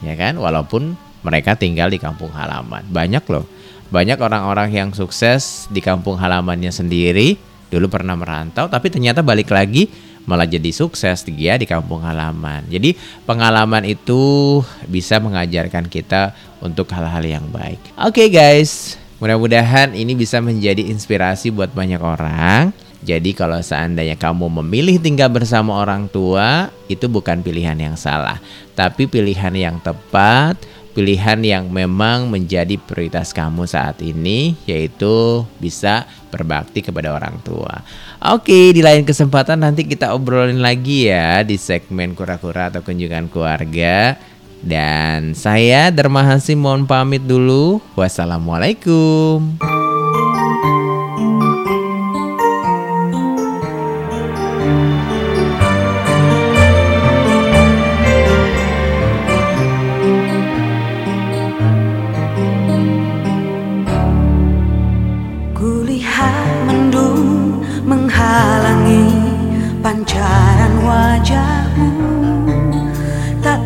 ya 0.00 0.16
kan? 0.16 0.40
Walaupun 0.40 0.96
mereka 1.20 1.60
tinggal 1.60 1.92
di 1.92 2.00
kampung 2.00 2.32
halaman. 2.32 2.88
Banyak 2.88 3.28
loh. 3.28 3.44
Banyak 3.92 4.16
orang-orang 4.16 4.72
yang 4.72 4.88
sukses 4.96 5.68
di 5.68 5.84
kampung 5.84 6.16
halamannya 6.16 6.72
sendiri. 6.72 7.36
Dulu 7.68 7.92
pernah 7.92 8.16
merantau 8.16 8.64
tapi 8.72 8.88
ternyata 8.88 9.20
balik 9.20 9.52
lagi 9.52 9.92
malah 10.28 10.48
jadi 10.48 10.70
sukses 10.72 11.24
dia 11.26 11.56
di 11.56 11.66
kampung 11.68 12.04
halaman. 12.04 12.64
Jadi 12.68 12.96
pengalaman 13.24 13.84
itu 13.88 14.60
bisa 14.86 15.18
mengajarkan 15.20 15.88
kita 15.88 16.36
untuk 16.60 16.88
hal-hal 16.92 17.24
yang 17.24 17.46
baik. 17.48 17.80
Oke 18.00 18.26
okay 18.26 18.28
guys, 18.28 19.00
mudah-mudahan 19.18 19.96
ini 19.96 20.12
bisa 20.16 20.40
menjadi 20.40 20.86
inspirasi 20.88 21.52
buat 21.52 21.72
banyak 21.72 22.00
orang. 22.00 22.72
Jadi 23.00 23.32
kalau 23.32 23.56
seandainya 23.64 24.20
kamu 24.20 24.60
memilih 24.60 25.00
tinggal 25.00 25.32
bersama 25.32 25.80
orang 25.80 26.04
tua, 26.12 26.68
itu 26.84 27.08
bukan 27.08 27.40
pilihan 27.40 27.76
yang 27.80 27.96
salah, 27.96 28.36
tapi 28.76 29.08
pilihan 29.08 29.56
yang 29.56 29.80
tepat 29.80 30.60
pilihan 30.92 31.38
yang 31.40 31.64
memang 31.70 32.26
menjadi 32.28 32.76
prioritas 32.76 33.30
kamu 33.30 33.64
saat 33.64 34.02
ini 34.02 34.58
yaitu 34.66 35.46
bisa 35.62 36.04
berbakti 36.28 36.82
kepada 36.82 37.14
orang 37.14 37.38
tua. 37.46 37.82
Oke, 38.20 38.74
di 38.74 38.82
lain 38.82 39.06
kesempatan 39.06 39.62
nanti 39.62 39.86
kita 39.86 40.12
obrolin 40.12 40.60
lagi 40.60 41.08
ya 41.08 41.40
di 41.46 41.54
segmen 41.54 42.12
kura-kura 42.18 42.68
atau 42.68 42.82
kunjungan 42.82 43.30
keluarga. 43.30 44.18
Dan 44.60 45.32
saya 45.32 45.88
Dharma 45.88 46.20
Hasim 46.20 46.60
mohon 46.60 46.84
pamit 46.84 47.24
dulu. 47.24 47.80
Wassalamualaikum. 47.96 49.69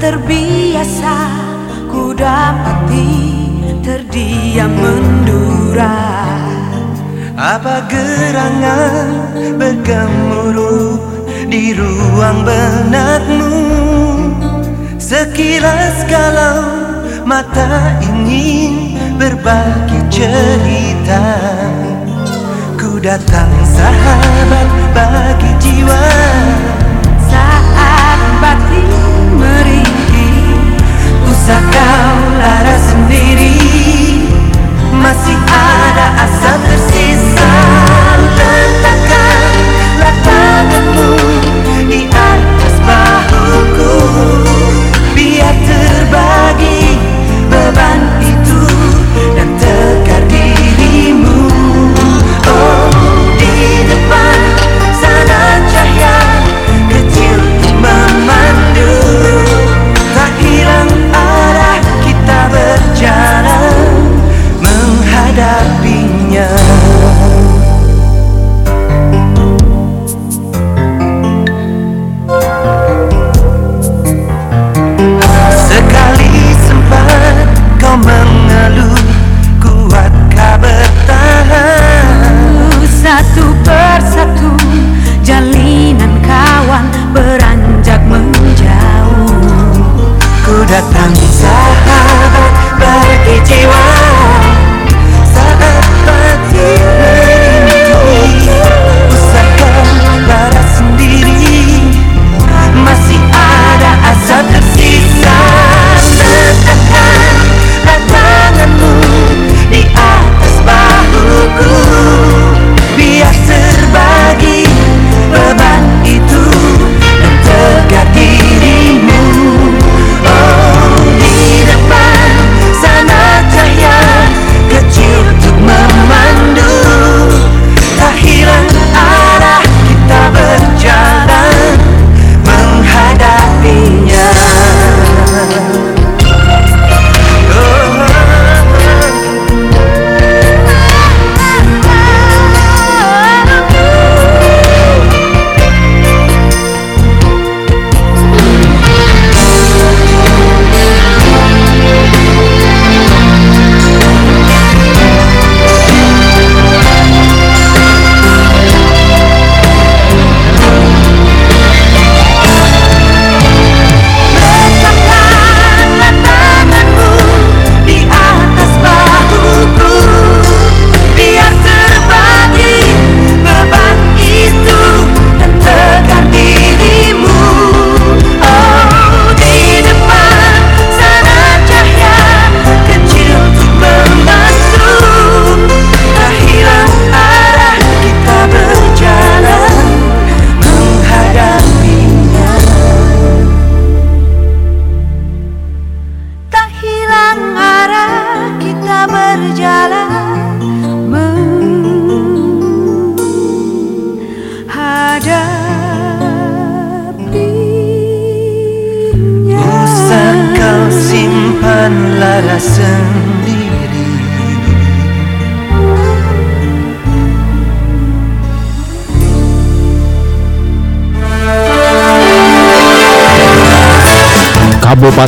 Terbiasa 0.05 1.17
ku 1.89 2.13
dapati 2.13 3.09
terdiam 3.81 4.69
mendura. 4.77 5.97
Apa 7.41 7.89
gerangan 7.89 9.33
bergemuruh 9.57 11.01
di 11.49 11.73
ruang 11.73 12.45
benakmu? 12.45 13.57
Sekilas 15.01 16.05
kalau 16.05 16.69
mata 17.25 17.97
ingin 18.05 19.01
berbagi 19.17 20.01
cerita. 20.13 21.25
Ku 22.77 23.01
datang 23.01 23.53
sahabat 23.73 24.69
bagi 24.93 25.54
Saat 27.27 28.23
batin 28.39 28.87
merintih 29.35 30.55
Usah 31.25 31.61
kau 31.61 32.17
lara 32.41 32.77
sendiri. 32.81 33.61
Masih 34.97 35.37
ada 35.45 36.07
asa 36.25 36.53
tersisa. 36.65 37.53
Letakkanlah 38.17 40.17
tanganmu 40.25 41.13
di 41.89 42.09
atas 42.09 42.75
bahuku. 42.81 43.97
Biar 45.13 45.57
terbagi 45.69 46.84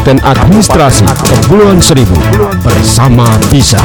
Dan 0.07 0.23
Administrasi 0.23 1.03
Kepulauan 1.03 1.83
Seribu 1.83 2.15
bersama 2.63 3.27
bisa. 3.51 3.83